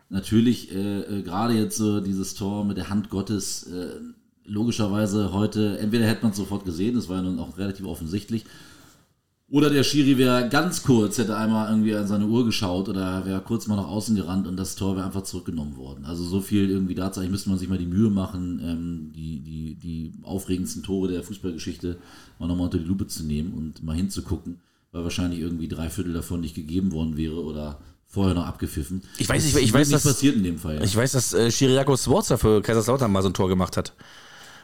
natürlich 0.08 0.72
äh, 0.74 1.00
äh, 1.00 1.22
gerade 1.22 1.54
jetzt 1.54 1.76
so 1.76 2.00
dieses 2.00 2.34
Tor 2.34 2.64
mit 2.64 2.76
der 2.76 2.90
Hand 2.90 3.10
Gottes 3.10 3.64
äh, 3.64 3.88
logischerweise 4.44 5.32
heute, 5.32 5.78
entweder 5.78 6.06
hätte 6.06 6.22
man 6.22 6.30
es 6.30 6.36
sofort 6.36 6.64
gesehen, 6.64 6.94
das 6.94 7.08
war 7.08 7.16
ja 7.16 7.22
nun 7.22 7.38
auch 7.40 7.58
relativ 7.58 7.86
offensichtlich, 7.86 8.44
Oder 9.48 9.70
der 9.70 9.84
Schiri 9.84 10.18
wäre 10.18 10.48
ganz 10.48 10.82
kurz, 10.82 11.18
hätte 11.18 11.36
einmal 11.36 11.70
irgendwie 11.70 11.94
an 11.94 12.08
seine 12.08 12.26
Uhr 12.26 12.44
geschaut 12.44 12.88
oder 12.88 13.24
wäre 13.26 13.40
kurz 13.40 13.68
mal 13.68 13.76
nach 13.76 13.86
außen 13.86 14.16
gerannt 14.16 14.48
und 14.48 14.56
das 14.56 14.74
Tor 14.74 14.96
wäre 14.96 15.06
einfach 15.06 15.22
zurückgenommen 15.22 15.76
worden. 15.76 16.04
Also 16.04 16.24
so 16.24 16.40
viel 16.40 16.68
irgendwie 16.68 16.96
dazu, 16.96 17.20
eigentlich 17.20 17.30
müsste 17.30 17.50
man 17.50 17.58
sich 17.58 17.68
mal 17.68 17.78
die 17.78 17.86
Mühe 17.86 18.10
machen, 18.10 18.60
ähm, 18.64 19.12
die, 19.14 19.38
die, 19.44 19.74
die 19.76 20.14
aufregendsten 20.24 20.82
Tore 20.82 21.06
der 21.08 21.22
Fußballgeschichte 21.22 21.96
mal 22.40 22.48
nochmal 22.48 22.64
unter 22.66 22.78
die 22.78 22.84
Lupe 22.86 23.06
zu 23.06 23.22
nehmen 23.24 23.54
und 23.54 23.84
mal 23.84 23.94
hinzugucken, 23.94 24.58
weil 24.90 25.04
wahrscheinlich 25.04 25.38
irgendwie 25.38 25.68
drei 25.68 25.90
Viertel 25.90 26.12
davon 26.12 26.40
nicht 26.40 26.56
gegeben 26.56 26.90
worden 26.90 27.16
wäre 27.16 27.44
oder 27.44 27.78
vorher 28.08 28.34
noch 28.34 28.46
abgepfiffen. 28.46 29.02
Ich 29.18 29.28
weiß 29.28 29.44
nicht, 29.44 29.56
ich 29.56 29.72
weiß, 29.72 29.90
dass- 29.90 30.04
passiert 30.04 30.36
in 30.36 30.44
dem 30.44 30.58
Fall. 30.58 30.76
Ja. 30.76 30.82
Ich 30.82 30.96
weiß, 30.96 31.12
dass 31.12 31.32
äh, 31.34 31.50
Chiriaco 31.50 31.96
Sforza 31.96 32.36
für 32.36 32.62
Kaiserslautern 32.62 33.10
mal 33.12 33.22
so 33.22 33.28
ein 33.28 33.34
Tor 33.34 33.48
gemacht 33.48 33.76
hat. 33.76 33.92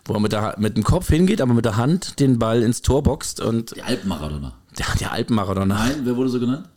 Wo 0.04 0.14
er 0.14 0.20
mit, 0.20 0.32
der, 0.32 0.56
mit 0.58 0.76
dem 0.76 0.82
Kopf 0.82 1.08
hingeht, 1.08 1.40
aber 1.40 1.54
mit 1.54 1.64
der 1.64 1.76
Hand 1.76 2.18
den 2.18 2.38
Ball 2.38 2.62
ins 2.62 2.82
Tor 2.82 3.02
boxt 3.04 3.40
und 3.40 3.76
der 3.76 3.86
Alpenmaradona. 3.86 4.52
der, 4.76 4.86
der 4.98 5.12
Alpenmaradona. 5.12 5.74
Nein, 5.74 6.00
wer 6.04 6.16
wurde 6.16 6.28
so 6.28 6.40
genannt? 6.40 6.68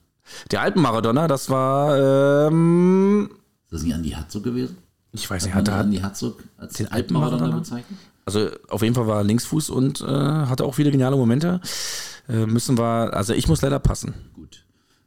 Der 0.52 0.62
Alpenmaradona, 0.62 1.28
das 1.28 1.50
war, 1.50 2.48
ähm, 2.48 3.30
Ist 3.66 3.74
das 3.74 3.84
nicht 3.84 3.94
Andi 3.96 4.10
Herzog 4.12 4.44
gewesen? 4.44 4.78
ich 5.12 5.28
weiß 5.30 5.46
nicht, 5.46 5.56
Hat 5.56 5.68
er, 5.68 5.76
Andi 5.78 5.98
Herzog 5.98 6.44
als 6.58 6.74
den 6.74 6.88
Alpenmaradona 6.92 7.46
Alpenmaradona? 7.46 7.58
bezeichnet? 7.60 8.00
also 8.26 8.50
auf 8.70 8.82
jeden 8.84 8.94
Fall 8.96 9.08
war 9.08 9.18
er 9.20 9.24
Linksfuß 9.24 9.70
und 9.72 10.02
äh, 10.02 10.06
hatte 10.06 10.64
auch 10.66 10.74
viele 10.76 10.92
geniale 10.92 11.16
Momente. 11.16 11.62
Äh, 12.28 12.46
müssen 12.48 12.78
wir, 12.78 13.14
also 13.14 13.34
ich 13.34 13.48
muss 13.48 13.62
leider 13.62 13.80
passen. 13.80 14.14
Gut, 14.34 14.65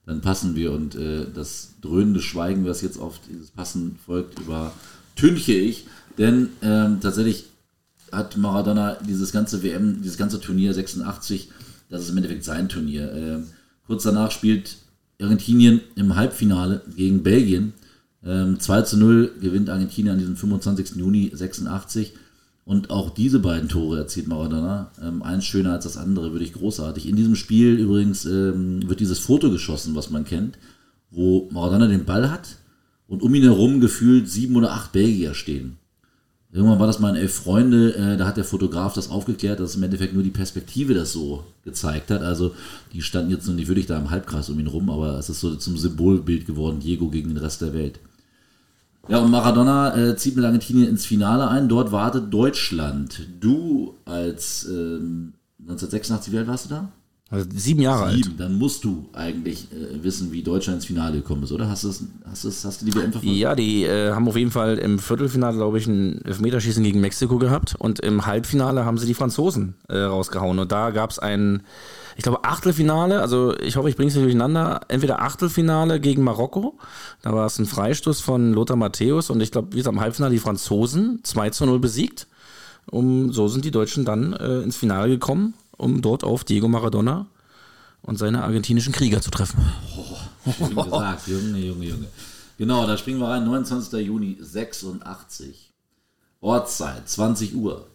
dann 0.09 0.23
passen 0.23 0.57
wir 0.57 0.73
und 0.73 0.95
äh, 0.95 1.27
das 1.35 1.75
dröhnende 1.83 2.21
Schweigen, 2.21 2.65
was 2.65 2.81
jetzt 2.81 2.99
auf 2.99 3.21
dieses 3.29 3.51
Passen 3.51 3.99
folgt, 4.07 4.41
übertünche 4.41 5.53
ich. 5.53 5.87
Denn 6.17 6.49
ähm, 6.63 7.01
tatsächlich 7.03 7.45
hat 8.11 8.39
Maradona 8.39 8.97
dieses 9.07 9.33
ganze 9.33 9.63
WM, 9.63 10.01
dieses 10.01 10.17
ganze 10.17 10.41
Turnier 10.41 10.73
86, 10.73 11.51
das 11.91 12.05
ist 12.05 12.09
im 12.09 12.17
Endeffekt 12.17 12.43
sein 12.43 12.71
Turnier. 12.71 13.13
Ähm, 13.13 13.45
kurz 13.87 14.05
danach 14.05 14.31
spielt 14.31 14.79
Argentinien 15.21 15.83
im 15.95 16.17
Halbfinale 16.17 16.81
gegen 16.97 17.23
Belgien. 17.23 17.75
Ähm, 18.25 18.59
2 18.59 18.83
zu 18.83 18.97
0 18.97 19.35
gewinnt 19.43 19.69
Argentinien 19.69 20.15
an 20.15 20.19
diesem 20.19 20.37
25. 20.37 20.97
Juni 20.97 21.31
86. 21.35 22.15
Und 22.69 22.91
auch 22.91 23.09
diese 23.09 23.39
beiden 23.39 23.71
Tore 23.71 23.97
erzielt 23.97 24.29
Maradona. 24.29 24.91
Ähm, 25.03 25.23
eins 25.23 25.47
schöner 25.47 25.73
als 25.73 25.85
das 25.85 25.97
andere, 25.97 26.33
würde 26.33 26.45
ich 26.45 26.53
großartig. 26.53 27.09
In 27.09 27.17
diesem 27.17 27.35
Spiel 27.35 27.79
übrigens 27.79 28.27
ähm, 28.27 28.87
wird 28.87 29.01
dieses 29.01 29.19
Foto 29.19 29.51
geschossen, 29.51 29.95
was 29.95 30.11
man 30.11 30.27
kennt, 30.27 30.59
wo 31.11 31.49
Maradona 31.51 31.87
den 31.87 32.05
Ball 32.05 32.31
hat 32.31 32.57
und 33.07 33.23
um 33.23 33.35
ihn 33.35 33.45
herum 33.45 33.81
gefühlt 33.81 34.29
sieben 34.29 34.55
oder 34.55 34.73
acht 34.73 34.93
Belgier 34.93 35.33
stehen. 35.33 35.79
Irgendwann 36.53 36.79
war 36.79 36.87
das 36.87 36.99
mal 36.99 37.09
in 37.09 37.17
Elf 37.17 37.33
Freunde, 37.33 37.95
äh, 37.95 38.19
da 38.19 38.27
hat 38.27 38.37
der 38.37 38.45
Fotograf 38.45 38.93
das 38.93 39.09
aufgeklärt, 39.09 39.61
dass 39.61 39.77
im 39.77 39.83
Endeffekt 39.85 40.13
nur 40.13 40.23
die 40.23 40.29
Perspektive 40.29 40.93
das 40.93 41.15
so 41.15 41.45
gezeigt 41.65 42.11
hat. 42.11 42.21
Also 42.21 42.55
die 42.93 43.01
standen 43.01 43.31
jetzt 43.31 43.47
noch 43.47 43.55
nicht 43.55 43.69
wirklich 43.69 43.87
da 43.87 43.99
im 43.99 44.11
Halbkreis 44.11 44.51
um 44.51 44.61
ihn 44.61 44.67
rum, 44.67 44.91
aber 44.91 45.19
es 45.19 45.31
ist 45.31 45.41
so 45.41 45.55
zum 45.55 45.79
Symbolbild 45.79 46.45
geworden, 46.45 46.81
Diego 46.81 47.09
gegen 47.09 47.31
den 47.31 47.39
Rest 47.39 47.63
der 47.63 47.73
Welt. 47.73 47.99
Ja, 49.09 49.21
und 49.21 49.31
Maradona 49.31 49.97
äh, 49.97 50.17
zieht 50.17 50.37
mit 50.37 50.45
Argentinien 50.45 50.89
ins 50.89 51.07
Finale 51.07 51.49
ein. 51.49 51.69
Dort 51.69 51.93
wartet 51.93 52.33
Deutschland. 52.33 53.27
Du 53.41 53.95
als 54.05 54.67
ähm, 54.69 55.33
1986, 55.61 56.33
wie 56.33 56.39
alt 56.39 56.47
warst 56.47 56.67
du 56.67 56.71
da? 56.71 56.89
Also 57.31 57.47
sieben 57.55 57.83
Jahre 57.83 58.05
alt. 58.05 58.25
Sieben. 58.25 58.37
Dann 58.39 58.57
musst 58.57 58.85
du 58.85 59.07
eigentlich 59.13 59.69
äh, 59.71 60.03
wissen, 60.03 60.33
wie 60.33 60.43
Deutschland 60.43 60.77
ins 60.77 60.87
Finale 60.87 61.19
gekommen 61.19 61.43
ist, 61.43 61.53
oder? 61.53 61.69
Hast 61.69 61.85
du, 61.85 61.89
das, 61.89 62.03
hast 62.25 62.45
du, 62.45 62.49
das, 62.49 62.65
hast 62.65 62.81
du 62.81 62.87
die 62.87 62.95
WM 62.95 63.13
verfolgt? 63.13 63.37
Ja, 63.37 63.55
die 63.55 63.85
äh, 63.85 64.13
haben 64.13 64.27
auf 64.29 64.37
jeden 64.37 64.51
Fall 64.51 64.79
im 64.79 64.99
Viertelfinale, 64.99 65.57
glaube 65.57 65.79
ich, 65.79 65.87
ein 65.87 66.25
Elfmeterschießen 66.25 66.83
gegen 66.83 67.01
Mexiko 67.01 67.39
gehabt 67.39 67.75
und 67.79 68.01
im 68.01 68.25
Halbfinale 68.25 68.87
haben 68.87 68.97
sie 68.97 69.07
die 69.07 69.15
Franzosen 69.15 69.75
äh, 69.89 69.99
rausgehauen. 69.99 70.59
Und 70.59 70.73
da 70.73 70.89
gab 70.91 71.11
es 71.11 71.19
ein, 71.19 71.63
ich 72.19 72.25
glaube, 72.25 72.43
Achtelfinale, 72.43 73.21
also 73.21 73.57
ich 73.59 73.77
hoffe, 73.77 73.89
ich 73.89 73.95
bringe 73.95 74.09
es 74.09 74.17
nicht 74.17 74.25
durcheinander, 74.25 74.81
entweder 74.89 75.23
Achtelfinale 75.23 76.01
gegen 76.01 76.25
Marokko, 76.25 76.77
da 77.23 77.33
war 77.33 77.47
es 77.47 77.61
ein 77.61 77.65
Freistoß 77.65 78.21
von 78.21 78.53
Lothar 78.53 78.77
Matthäus 78.77 79.31
und 79.31 79.41
ich 79.41 79.53
glaube, 79.53 79.73
wie 79.73 79.77
gesagt, 79.77 79.95
im 79.95 80.01
Halbfinale 80.01 80.35
die 80.35 80.41
Franzosen 80.41 81.21
2 81.23 81.51
zu 81.51 81.65
0 81.65 81.79
besiegt. 81.79 82.27
Um, 82.91 83.33
so 83.33 83.47
sind 83.47 83.65
die 83.65 83.71
Deutschen 83.71 84.05
dann 84.05 84.33
äh, 84.33 84.63
ins 84.63 84.77
Finale 84.77 85.09
gekommen, 85.11 85.55
um 85.77 86.03
dort 86.03 86.25
auf 86.25 86.43
Diego 86.43 86.67
Maradona 86.67 87.27
und 88.03 88.19
seine 88.19 88.43
argentinischen 88.43 88.93
Krieger 88.93 89.21
zu 89.21 89.31
treffen. 89.31 89.61
Schön 90.57 90.75
gesagt, 90.75 91.29
Junge, 91.29 91.59
Junge, 91.59 91.85
Junge. 91.85 92.07
Genau, 92.57 92.85
da 92.85 92.99
springen 92.99 93.21
wir 93.21 93.29
rein. 93.29 93.45
29. 93.45 94.05
Juni 94.05 94.39
86. 94.41 95.73
Ortszeit, 96.41 97.09
20 97.09 97.55
Uhr. 97.55 97.87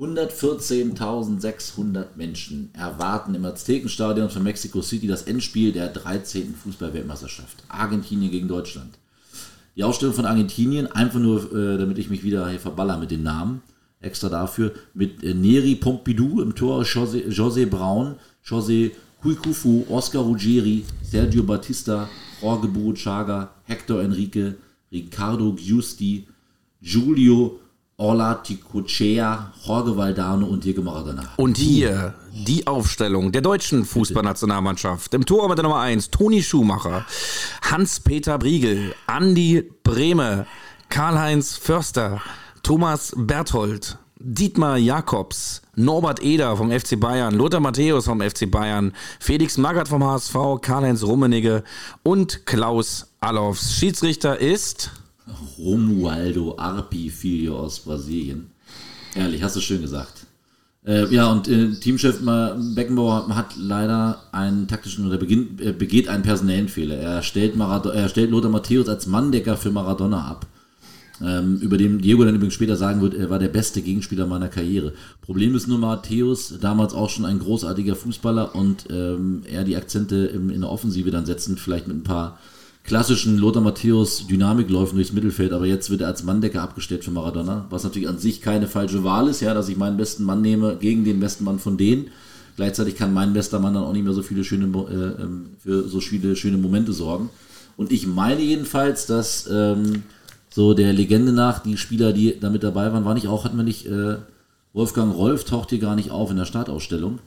114.600 0.00 2.06
Menschen 2.14 2.70
erwarten 2.72 3.34
im 3.34 3.44
Aztekenstadion 3.44 4.30
von 4.30 4.44
Mexico 4.44 4.80
City 4.80 5.08
das 5.08 5.22
Endspiel 5.22 5.72
der 5.72 5.88
13. 5.88 6.54
Fußballweltmeisterschaft. 6.54 7.64
Argentinien 7.68 8.30
gegen 8.30 8.46
Deutschland. 8.46 8.96
Die 9.74 9.82
Ausstellung 9.82 10.14
von 10.14 10.24
Argentinien, 10.24 10.86
einfach 10.86 11.18
nur, 11.18 11.52
äh, 11.52 11.78
damit 11.78 11.98
ich 11.98 12.10
mich 12.10 12.22
wieder 12.22 12.48
hier 12.48 12.60
verballer 12.60 12.96
mit 12.96 13.10
den 13.10 13.24
Namen, 13.24 13.60
extra 14.00 14.28
dafür, 14.28 14.72
mit 14.94 15.24
äh, 15.24 15.34
Neri 15.34 15.74
Pompidou 15.74 16.42
im 16.42 16.54
Tor, 16.54 16.82
José, 16.82 17.28
José 17.28 17.66
Braun, 17.66 18.14
José 18.44 18.92
Cuicufu, 19.20 19.84
Oscar 19.88 20.20
Ruggieri, 20.20 20.84
Sergio 21.02 21.42
Batista, 21.42 22.08
Jorge 22.40 22.68
Burruchaga, 22.68 23.50
Hector 23.64 24.00
Enrique, 24.02 24.54
Ricardo 24.92 25.56
Giusti, 25.56 26.28
Giulio 27.98 28.12
Orlaticochea, 28.12 29.52
Jorge 29.64 29.96
Valdano 29.96 30.46
und 30.46 30.64
Diego 30.64 30.82
Maradona. 30.82 31.24
Und 31.36 31.58
hier 31.58 32.14
die 32.32 32.66
Aufstellung 32.66 33.32
der 33.32 33.42
deutschen 33.42 33.84
Fußballnationalmannschaft. 33.84 35.14
Im 35.14 35.26
Tor 35.26 35.48
mit 35.48 35.58
der 35.58 35.64
Nummer 35.64 35.80
1 35.80 36.10
Toni 36.10 36.42
Schumacher, 36.42 37.04
Hans-Peter 37.62 38.38
Briegel, 38.38 38.94
Andi 39.06 39.68
Brehme, 39.82 40.46
Karl-Heinz 40.88 41.56
Förster, 41.56 42.22
Thomas 42.62 43.12
Berthold, 43.16 43.98
Dietmar 44.20 44.78
Jakobs, 44.78 45.62
Norbert 45.74 46.22
Eder 46.22 46.56
vom 46.56 46.70
FC 46.70 46.98
Bayern, 46.98 47.34
Lothar 47.34 47.60
Matthäus 47.60 48.04
vom 48.04 48.20
FC 48.20 48.48
Bayern, 48.50 48.92
Felix 49.18 49.58
Magath 49.58 49.88
vom 49.88 50.04
HSV, 50.04 50.60
Karl-Heinz 50.62 51.02
Rummenigge 51.02 51.64
und 52.04 52.46
Klaus 52.46 53.08
Allofs. 53.20 53.74
Schiedsrichter 53.74 54.38
ist... 54.38 54.92
Romualdo 55.58 56.56
Arpi 56.58 57.10
Filho 57.10 57.58
aus 57.58 57.80
Brasilien. 57.80 58.50
Ehrlich, 59.14 59.42
hast 59.42 59.56
du 59.56 59.60
schön 59.60 59.82
gesagt. 59.82 60.26
Äh, 60.86 61.12
ja, 61.12 61.30
und 61.30 61.48
äh, 61.48 61.74
Teamchef 61.74 62.20
Beckenbauer 62.74 63.28
hat 63.34 63.56
leider 63.56 64.22
einen 64.32 64.68
taktischen 64.68 65.06
oder 65.06 65.18
beginnt, 65.18 65.60
äh, 65.60 65.72
begeht 65.72 66.08
einen 66.08 66.22
personellen 66.22 66.68
Fehler. 66.68 66.96
Er 66.96 67.22
stellt, 67.22 67.56
Marado 67.56 67.90
er 67.90 68.08
stellt 68.08 68.30
Lothar 68.30 68.50
Matthäus 68.50 68.88
als 68.88 69.06
Manndecker 69.06 69.56
für 69.56 69.70
Maradona 69.70 70.24
ab. 70.24 70.46
Ähm, 71.20 71.58
über 71.60 71.76
den 71.76 71.98
Diego 71.98 72.24
dann 72.24 72.36
übrigens 72.36 72.54
später 72.54 72.76
sagen 72.76 73.00
wird, 73.00 73.14
er 73.14 73.28
war 73.28 73.40
der 73.40 73.48
beste 73.48 73.82
Gegenspieler 73.82 74.26
meiner 74.26 74.48
Karriere. 74.48 74.92
Problem 75.20 75.54
ist 75.56 75.66
nur, 75.66 75.78
Matthäus, 75.78 76.54
damals 76.60 76.94
auch 76.94 77.10
schon 77.10 77.24
ein 77.24 77.40
großartiger 77.40 77.96
Fußballer 77.96 78.54
und 78.54 78.86
ähm, 78.88 79.42
er 79.50 79.64
die 79.64 79.76
Akzente 79.76 80.26
im, 80.26 80.48
in 80.48 80.60
der 80.60 80.70
Offensive 80.70 81.10
dann 81.10 81.26
setzen, 81.26 81.56
vielleicht 81.56 81.88
mit 81.88 81.96
ein 81.96 82.04
paar 82.04 82.38
klassischen 82.88 83.36
Lothar 83.36 83.62
Matthäus 83.62 84.26
Dynamikläufen 84.26 84.96
durchs 84.96 85.12
Mittelfeld, 85.12 85.52
aber 85.52 85.66
jetzt 85.66 85.90
wird 85.90 86.00
er 86.00 86.06
als 86.08 86.24
Manndecker 86.24 86.62
abgestellt 86.62 87.04
für 87.04 87.10
Maradona, 87.10 87.66
was 87.68 87.84
natürlich 87.84 88.08
an 88.08 88.18
sich 88.18 88.40
keine 88.40 88.66
falsche 88.66 89.04
Wahl 89.04 89.28
ist, 89.28 89.40
ja, 89.40 89.52
dass 89.52 89.68
ich 89.68 89.76
meinen 89.76 89.98
besten 89.98 90.24
Mann 90.24 90.40
nehme 90.40 90.76
gegen 90.76 91.04
den 91.04 91.20
besten 91.20 91.44
Mann 91.44 91.58
von 91.58 91.76
denen. 91.76 92.08
Gleichzeitig 92.56 92.96
kann 92.96 93.12
mein 93.12 93.34
bester 93.34 93.60
Mann 93.60 93.74
dann 93.74 93.84
auch 93.84 93.92
nicht 93.92 94.04
mehr 94.04 94.14
so 94.14 94.22
viele 94.22 94.42
schöne, 94.42 94.64
äh, 94.66 95.22
ähm, 95.22 95.50
für 95.58 95.86
so 95.86 96.00
viele 96.00 96.34
schöne 96.34 96.56
Momente 96.56 96.92
sorgen. 96.92 97.28
Und 97.76 97.92
ich 97.92 98.06
meine 98.06 98.40
jedenfalls, 98.40 99.06
dass 99.06 99.48
ähm, 99.52 100.02
so 100.48 100.72
der 100.72 100.92
Legende 100.94 101.32
nach 101.32 101.60
die 101.60 101.76
Spieler, 101.76 102.12
die 102.12 102.40
da 102.40 102.48
mit 102.48 102.62
dabei 102.62 102.92
waren, 102.92 103.04
war 103.04 103.14
nicht 103.14 103.28
auch, 103.28 103.44
hatten 103.44 103.58
wir 103.58 103.64
nicht, 103.64 103.86
äh, 103.86 104.16
Wolfgang 104.72 105.14
Rolf 105.14 105.44
taucht 105.44 105.70
hier 105.70 105.78
gar 105.78 105.94
nicht 105.94 106.10
auf 106.10 106.30
in 106.30 106.36
der 106.38 106.46
Startausstellung. 106.46 107.18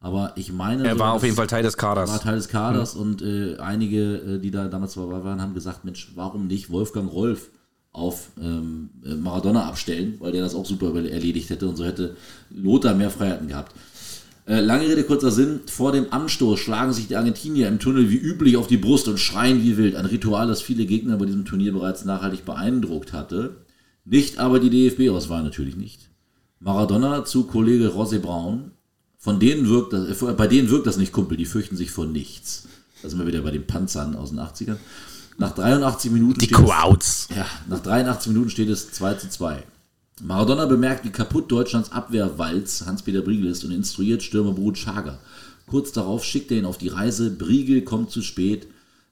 Aber 0.00 0.32
ich 0.36 0.52
meine. 0.52 0.84
Er 0.86 0.94
so, 0.94 0.98
war 0.98 1.12
auf 1.12 1.22
jeden 1.22 1.36
Fall 1.36 1.46
Teil 1.46 1.62
des 1.62 1.76
Kaders. 1.76 2.10
war 2.10 2.20
Teil 2.20 2.36
des 2.36 2.48
Kaders 2.48 2.94
und 2.94 3.20
äh, 3.20 3.58
einige, 3.58 4.16
äh, 4.16 4.38
die 4.38 4.50
da 4.50 4.66
damals 4.68 4.94
dabei 4.94 5.22
waren, 5.22 5.42
haben 5.42 5.54
gesagt, 5.54 5.84
Mensch, 5.84 6.12
warum 6.14 6.46
nicht 6.46 6.70
Wolfgang 6.70 7.12
Rolf 7.12 7.50
auf 7.92 8.30
ähm, 8.40 8.90
äh, 9.04 9.14
Maradona 9.14 9.66
abstellen, 9.66 10.14
weil 10.20 10.32
der 10.32 10.42
das 10.42 10.54
auch 10.54 10.64
super 10.64 10.94
erledigt 10.94 11.50
hätte 11.50 11.68
und 11.68 11.76
so 11.76 11.84
hätte 11.84 12.16
Lothar 12.50 12.94
mehr 12.94 13.10
Freiheiten 13.10 13.48
gehabt. 13.48 13.74
Äh, 14.46 14.60
lange 14.60 14.88
Rede, 14.88 15.04
kurzer 15.04 15.30
Sinn. 15.30 15.60
Vor 15.66 15.92
dem 15.92 16.12
Anstoß 16.12 16.58
schlagen 16.58 16.92
sich 16.92 17.08
die 17.08 17.16
Argentinier 17.16 17.68
im 17.68 17.78
Tunnel 17.78 18.10
wie 18.10 18.16
üblich 18.16 18.56
auf 18.56 18.66
die 18.68 18.78
Brust 18.78 19.06
und 19.06 19.18
schreien 19.18 19.62
wie 19.62 19.76
wild. 19.76 19.96
Ein 19.96 20.06
Ritual, 20.06 20.48
das 20.48 20.62
viele 20.62 20.86
Gegner 20.86 21.18
bei 21.18 21.26
diesem 21.26 21.44
Turnier 21.44 21.72
bereits 21.72 22.04
nachhaltig 22.04 22.44
beeindruckt 22.44 23.12
hatte. 23.12 23.56
Nicht 24.04 24.38
aber 24.38 24.60
die 24.60 24.70
DFB-Auswahl 24.70 25.42
natürlich 25.42 25.76
nicht. 25.76 26.10
Maradona 26.58 27.24
zu 27.24 27.44
Kollege 27.44 27.88
Rosé 27.88 28.18
Braun. 28.18 28.72
Von 29.22 29.38
denen 29.38 29.68
wirkt 29.68 29.92
das, 29.92 30.22
äh, 30.22 30.32
bei 30.32 30.46
denen 30.46 30.70
wirkt 30.70 30.86
das 30.86 30.96
nicht, 30.96 31.12
Kumpel, 31.12 31.36
die 31.36 31.44
fürchten 31.44 31.76
sich 31.76 31.90
vor 31.90 32.06
nichts. 32.06 32.64
Da 33.02 33.08
sind 33.10 33.18
wir 33.18 33.26
wieder 33.26 33.42
bei 33.42 33.50
den 33.50 33.66
Panzern 33.66 34.16
aus 34.16 34.30
den 34.30 34.38
80ern. 34.38 34.78
Nach 35.36 35.54
83 35.54 36.10
Minuten 36.10 36.38
Die 36.40 36.46
steht 36.46 36.58
es- 36.58 36.64
Crowds. 36.64 37.28
ja, 37.36 37.46
nach 37.68 37.80
83 37.80 38.32
Minuten 38.32 38.48
steht 38.50 38.68
es 38.70 38.90
2 38.92 39.14
zu 39.14 39.28
2. 39.28 39.62
Maradona 40.22 40.64
bemerkt, 40.66 41.04
wie 41.04 41.10
kaputt 41.10 41.50
Deutschlands 41.52 41.92
Abwehr 41.92 42.38
Walz 42.38 42.84
Hans-Peter 42.86 43.20
Briegel 43.22 43.50
ist 43.50 43.62
und 43.64 43.72
instruiert 43.72 44.22
Stürmer 44.22 44.52
Brut 44.52 44.76
Schager. 44.78 45.18
Kurz 45.66 45.92
darauf 45.92 46.24
schickt 46.24 46.50
er 46.50 46.58
ihn 46.58 46.64
auf 46.66 46.78
die 46.78 46.88
Reise. 46.88 47.30
Briegel 47.30 47.82
kommt 47.82 48.10
zu 48.10 48.22
spät. 48.22 48.66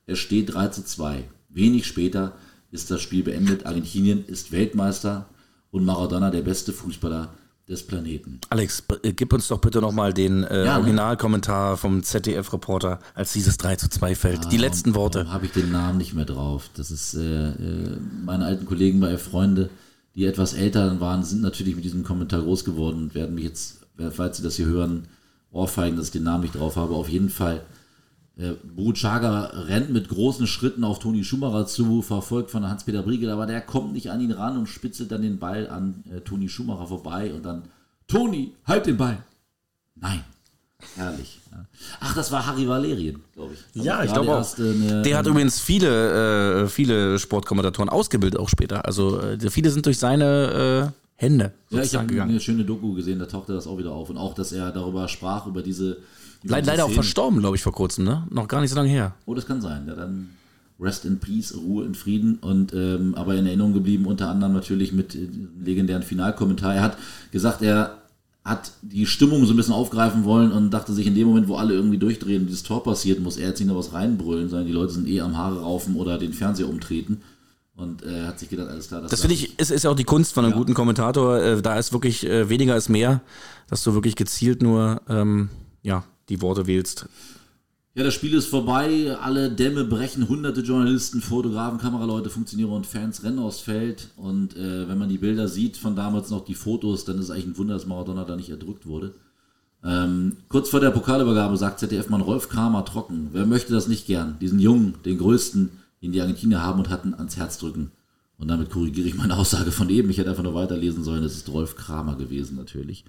Er 0.07 0.17
steht 0.17 0.55
3 0.55 0.69
zu 0.69 0.85
2. 0.85 1.25
Wenig 1.51 1.87
später 1.87 2.33
ist 2.71 2.91
das 2.91 3.01
Spiel 3.01 3.23
beendet. 3.23 3.65
Argentinien 3.67 4.25
ist 4.27 4.53
Weltmeister 4.53 5.27
und 5.71 5.85
Maradona 5.85 6.31
der 6.31 6.43
beste 6.43 6.73
Fußballer 6.75 7.33
des 7.69 7.87
Planeten. 7.87 8.41
Alex, 8.49 8.83
äh, 9.03 9.13
gib 9.13 9.33
uns 9.33 9.49
doch 9.49 9.61
bitte 9.61 9.81
nochmal 9.81 10.15
den 10.15 10.45
äh, 10.45 10.65
Ja, 10.65 10.73
ne? 10.73 10.79
Originalkommentar 10.79 11.77
vom 11.77 12.03
ZDF-Reporter, 12.03 12.99
als 13.15 13.33
dieses 13.33 13.59
3 13.59 13.77
zu 13.77 13.91
2 13.91 14.15
fällt. 14.15 14.53
Die 14.53 14.57
letzten 14.57 14.95
Worte. 14.95 15.31
Habe 15.31 15.47
ich 15.47 15.53
den 15.53 15.71
Namen 15.71 15.99
nicht 15.99 16.15
mehr 16.15 16.25
drauf? 16.25 16.71
Das 16.77 16.91
ist 16.91 17.15
äh, 17.15 17.51
äh, 17.51 17.99
meine 18.25 18.47
alten 18.47 18.65
Kollegen 18.65 19.01
bei 19.01 19.19
Freunde, 19.19 19.69
die 20.15 20.25
etwas 20.25 20.55
älter 20.55 20.99
waren, 21.01 21.23
sind 21.23 21.43
natürlich 21.43 21.77
mit 21.77 21.85
diesem 21.85 22.05
Kommentar 22.05 22.43
groß 22.43 22.65
geworden 22.65 23.03
und 23.05 23.15
werden 23.15 23.35
mich 23.35 23.45
jetzt, 23.45 23.87
falls 24.11 24.39
sie 24.39 24.43
das 24.43 24.57
hier 24.57 24.67
hören, 24.67 25.07
ohrfeigen, 25.53 25.97
dass 25.97 26.07
ich 26.07 26.13
den 26.13 26.25
Namen 26.25 26.43
nicht 26.43 26.57
drauf 26.57 26.77
habe. 26.77 26.95
Auf 26.95 27.09
jeden 27.09 27.31
Fall. 27.31 27.63
Äh, 28.39 28.93
Chaga 28.93 29.47
rennt 29.67 29.91
mit 29.91 30.09
großen 30.09 30.47
Schritten 30.47 30.85
auf 30.85 31.01
Toni 31.01 31.25
Schumacher 31.25 31.67
zu, 31.67 32.03
verfolgt 32.03 32.51
von 32.51 32.69
Hans-Peter 32.69 33.03
Briegel, 33.03 33.31
aber 33.31 33.47
der 33.47 33.61
kommt 33.61 33.93
nicht 33.93 34.11
an 34.11 34.21
ihn 34.21 34.31
ran 34.33 34.57
und 34.57 34.69
spitzelt 34.69 35.11
dann 35.11 35.23
den 35.23 35.39
Ball 35.39 35.69
an 35.69 36.05
äh, 36.15 36.21
Toni 36.21 36.49
Schumacher 36.49 36.87
vorbei 36.87 37.33
und 37.35 37.45
dann 37.45 37.63
Toni, 38.07 38.53
halt 38.67 38.87
den 38.87 38.97
Ball. 38.97 39.19
Nein. 39.97 40.21
Herrlich. 40.95 41.41
Ach, 41.99 42.15
das 42.15 42.31
war 42.31 42.47
Harry 42.47 42.69
Valerien, 42.69 43.21
glaube 43.35 43.55
ich. 43.55 43.83
Ja, 43.85 43.99
Hab 43.99 44.05
ich 44.05 44.13
glaube 44.13 44.37
auch. 44.37 44.59
eine- 44.59 45.03
Der 45.03 45.19
hat 45.19 45.27
übrigens 45.27 45.59
viele, 45.61 46.63
äh, 46.63 46.69
viele 46.69 47.19
Sportkommentatoren 47.19 47.89
ausgebildet 47.89 48.39
auch 48.39 48.49
später. 48.49 48.85
Also 48.85 49.21
äh, 49.21 49.51
viele 49.51 49.71
sind 49.71 49.85
durch 49.87 49.99
seine 49.99 50.93
äh, 50.95 51.21
Hände 51.21 51.53
Ja, 51.71 51.83
ich 51.83 51.97
habe 51.97 52.23
eine 52.23 52.39
schöne 52.39 52.65
Doku 52.65 52.95
gesehen, 52.95 53.19
da 53.19 53.27
tauchte 53.27 53.53
das 53.53 53.67
auch 53.67 53.77
wieder 53.79 53.91
auf. 53.91 54.09
Und 54.11 54.19
auch, 54.19 54.35
dass 54.35 54.53
er 54.53 54.71
darüber 54.71 55.09
sprach, 55.09 55.47
über 55.49 55.63
diese. 55.63 55.97
Le 56.43 56.61
leider 56.61 56.85
auch 56.85 56.91
verstorben, 56.91 57.41
glaube 57.41 57.57
ich, 57.57 57.63
vor 57.63 57.73
kurzem, 57.73 58.05
ne? 58.05 58.27
Noch 58.31 58.49
gar 58.49 58.61
nicht 58.61 58.71
so 58.71 58.77
lange 58.77 58.89
her. 58.89 59.15
Oh, 59.27 59.35
das 59.35 59.47
kann 59.47 59.61
sein. 59.61 59.87
Ja, 59.89 59.95
dann 59.95 60.31
Rest 60.81 61.05
in 61.05 61.19
Peace, 61.19 61.55
Ruhe 61.57 61.85
in 61.85 61.95
Frieden. 61.95 62.37
Und 62.37 62.73
ähm, 62.73 63.15
aber 63.17 63.35
in 63.35 63.47
Erinnerung 63.47 63.73
geblieben, 63.73 64.07
unter 64.07 64.29
anderem 64.29 64.53
natürlich 64.53 64.93
mit 64.93 65.15
äh, 65.15 65.27
dem 65.27 65.51
legendären 65.65 66.03
Finalkommentar. 66.03 66.75
Er 66.75 66.83
hat 66.83 66.99
gesagt, 67.33 67.63
er 67.63 67.99
hat 68.45 68.73
die 68.83 69.07
Stimmung 69.07 69.45
so 69.45 69.53
ein 69.53 69.57
bisschen 69.57 69.75
aufgreifen 69.75 70.25
wollen 70.25 70.53
und 70.53 70.71
dachte 70.71 70.95
sich, 70.95 71.07
in 71.07 71.15
dem 71.15 71.27
Moment, 71.29 71.49
wo 71.49 71.57
alle 71.57 71.75
irgendwie 71.75 71.99
durchdrehen 71.99 72.43
und 72.43 72.47
dieses 72.47 72.63
Tor 72.63 72.83
passiert, 72.83 73.21
muss 73.21 73.37
er 73.37 73.49
jetzt 73.49 73.59
nicht 73.59 73.69
noch 73.69 73.77
was 73.77 73.93
reinbrüllen, 73.93 74.49
sondern 74.49 74.67
die 74.67 74.73
Leute 74.73 74.93
sind 74.93 75.07
eh 75.09 75.21
am 75.21 75.37
Haare 75.37 75.61
raufen 75.61 75.97
oder 75.97 76.19
den 76.19 76.33
Fernseher 76.33 76.69
umtreten. 76.69 77.21
Und 77.77 78.03
äh, 78.05 78.27
hat 78.27 78.41
sich 78.41 78.49
gedacht, 78.49 78.69
alles 78.69 78.89
klar, 78.89 79.03
Das 79.03 79.21
finde 79.21 79.35
ich, 79.35 79.57
ist, 79.59 79.71
ist 79.71 79.85
ja 79.85 79.91
auch 79.91 79.95
die 79.95 80.05
Kunst 80.05 80.33
von 80.35 80.45
einem 80.45 80.55
guten 80.55 80.75
Kommentator. 80.75 81.39
Äh, 81.41 81.63
da 81.63 81.79
ist 81.79 81.93
wirklich 81.93 82.27
äh, 82.27 82.49
weniger 82.49 82.77
ist 82.77 82.89
mehr, 82.89 83.21
dass 83.69 83.85
du 83.85 83.95
wirklich 83.95 84.17
gezielt 84.17 84.63
nur 84.63 85.01
ähm, 85.09 85.49
ja, 85.83 86.03
die 86.29 86.41
Worte 86.43 86.67
wählst. 86.67 87.07
Ja, 87.95 88.05
das 88.05 88.15
Spiel 88.15 88.35
ist 88.35 88.47
vorbei, 88.47 89.17
alle 89.21 89.51
Dämme 89.51 89.83
brechen, 89.83 90.29
hunderte 90.29 90.61
Journalisten, 90.61 91.21
Fotografen, 91.21 91.81
Kameraleute, 91.81 92.31
Funktionäre 92.31 92.71
und 92.71 92.87
Fans 92.87 93.25
rennen 93.25 93.41
aufs 93.41 93.59
Feld. 93.59 94.11
Und 94.17 94.57
äh, 94.57 94.89
wenn 94.89 94.99
man 94.99 95.09
die 95.09 95.19
Bilder 95.19 95.49
sieht 95.49 95.77
von 95.77 95.97
damals 95.97 96.31
noch, 96.31 96.45
die 96.45 96.55
Fotos, 96.55 97.05
dann 97.05 97.19
ist 97.19 97.31
eigentlich 97.31 97.47
ein 97.47 97.59
Wunder, 97.59 97.75
dass 97.75 97.87
Maradona 97.87 98.25
da 98.25 98.37
nicht 98.37 98.51
erdrückt 98.51 98.87
wurde. 98.87 99.15
Ähm, 99.83 100.37
kurz 100.49 100.69
vor 100.69 100.79
der 100.79 100.91
Pokalübergabe 100.91 101.57
sagt 101.57 101.81
ZDF-Mann 101.81 102.21
Rolf 102.21 102.49
Kramer 102.49 102.85
trocken, 102.85 103.31
wer 103.33 103.47
möchte 103.47 103.73
das 103.73 103.89
nicht 103.89 104.07
gern, 104.07 104.37
diesen 104.41 104.61
Jungen, 104.61 104.95
den 105.05 105.19
Größten, 105.19 105.71
den 106.01 106.13
die 106.13 106.21
Argentinier 106.21 106.63
haben 106.63 106.79
und 106.79 106.91
hatten, 106.91 107.15
ans 107.15 107.37
Herz 107.37 107.59
drücken. 107.59 107.91
Und 108.39 108.47
damit 108.47 108.71
korrigiere 108.71 109.09
ich 109.09 109.17
meine 109.17 109.37
Aussage 109.37 109.73
von 109.73 109.91
eben. 109.91 110.11
Ich 110.11 110.19
hätte 110.19 110.31
einfach 110.31 110.45
nur 110.45 110.55
weiterlesen 110.55 111.03
sollen, 111.03 111.25
es 111.25 111.35
ist 111.35 111.49
Rolf 111.49 111.75
Kramer 111.75 112.15
gewesen 112.15 112.57
natürlich, 112.57 113.05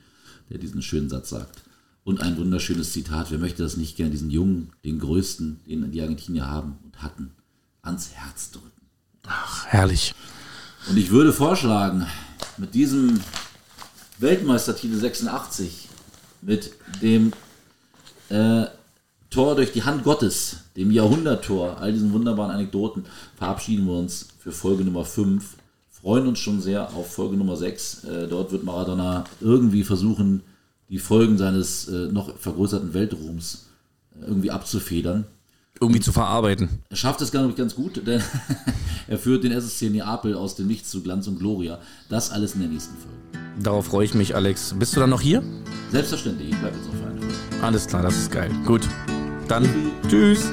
der 0.49 0.57
diesen 0.57 0.81
schönen 0.81 1.09
Satz 1.09 1.29
sagt. 1.29 1.61
Und 2.03 2.21
ein 2.21 2.37
wunderschönes 2.37 2.93
Zitat, 2.93 3.29
wer 3.29 3.37
möchte 3.37 3.63
das 3.63 3.77
nicht 3.77 3.97
gern, 3.97 4.11
diesen 4.11 4.31
Jungen, 4.31 4.71
den 4.83 4.99
Größten, 4.99 5.59
den 5.67 5.91
die 5.91 6.01
Argentinier 6.01 6.47
haben 6.47 6.77
und 6.83 7.01
hatten, 7.01 7.31
ans 7.81 8.11
Herz 8.13 8.51
drücken. 8.51 8.81
Ach, 9.27 9.65
herrlich. 9.67 10.13
Und 10.89 10.97
ich 10.97 11.11
würde 11.11 11.33
vorschlagen, 11.33 12.07
mit 12.57 12.73
diesem 12.73 13.19
Weltmeistertitel 14.17 14.95
86, 14.95 15.87
mit 16.41 16.71
dem 17.01 17.33
äh, 18.29 18.65
Tor 19.29 19.55
durch 19.55 19.71
die 19.71 19.83
Hand 19.83 20.03
Gottes, 20.03 20.57
dem 20.75 20.91
Jahrhunderttor, 20.91 21.79
all 21.79 21.93
diesen 21.93 22.11
wunderbaren 22.13 22.51
Anekdoten, 22.51 23.05
verabschieden 23.37 23.85
wir 23.85 23.93
uns 23.93 24.29
für 24.39 24.51
Folge 24.51 24.83
Nummer 24.83 25.05
5. 25.05 25.55
Freuen 25.91 26.27
uns 26.27 26.39
schon 26.39 26.61
sehr 26.61 26.93
auf 26.95 27.13
Folge 27.13 27.37
Nummer 27.37 27.55
6. 27.55 28.03
Äh, 28.05 28.27
dort 28.27 28.51
wird 28.51 28.63
Maradona 28.63 29.25
irgendwie 29.41 29.83
versuchen, 29.83 30.41
die 30.89 30.99
Folgen 30.99 31.37
seines 31.37 31.87
äh, 31.87 32.07
noch 32.11 32.37
vergrößerten 32.37 32.93
Weltruhms 32.93 33.67
äh, 34.19 34.25
irgendwie 34.25 34.51
abzufedern. 34.51 35.25
Irgendwie 35.79 36.01
zu 36.01 36.11
verarbeiten. 36.11 36.67
Er 36.89 36.97
schafft 36.97 37.21
es, 37.21 37.31
glaube 37.31 37.49
ich, 37.51 37.55
ganz 37.55 37.75
gut, 37.75 38.05
denn 38.05 38.21
er 39.07 39.17
führt 39.17 39.43
den 39.43 39.51
SSC 39.51 39.89
Neapel 39.89 40.35
aus 40.35 40.55
dem 40.55 40.67
Nichts 40.67 40.89
zu 40.89 41.01
Glanz 41.01 41.27
und 41.27 41.39
Gloria. 41.39 41.79
Das 42.09 42.31
alles 42.31 42.55
in 42.55 42.61
der 42.61 42.69
nächsten 42.69 42.95
Folge. 42.97 43.17
Darauf 43.61 43.85
freue 43.85 44.05
ich 44.05 44.13
mich, 44.13 44.35
Alex. 44.35 44.75
Bist 44.77 44.95
du 44.95 44.99
dann 44.99 45.09
noch 45.09 45.21
hier? 45.21 45.43
Selbstverständlich, 45.91 46.49
ich 46.49 46.57
bleibe 46.57 46.75
jetzt 46.75 46.87
noch 46.87 46.95
für 46.95 47.07
eine 47.07 47.19
Folge. 47.19 47.35
Alles 47.61 47.87
klar, 47.87 48.01
das 48.01 48.17
ist 48.17 48.31
geil. 48.31 48.51
Gut. 48.65 48.81
Dann 49.47 49.67
tschüss. 50.07 50.51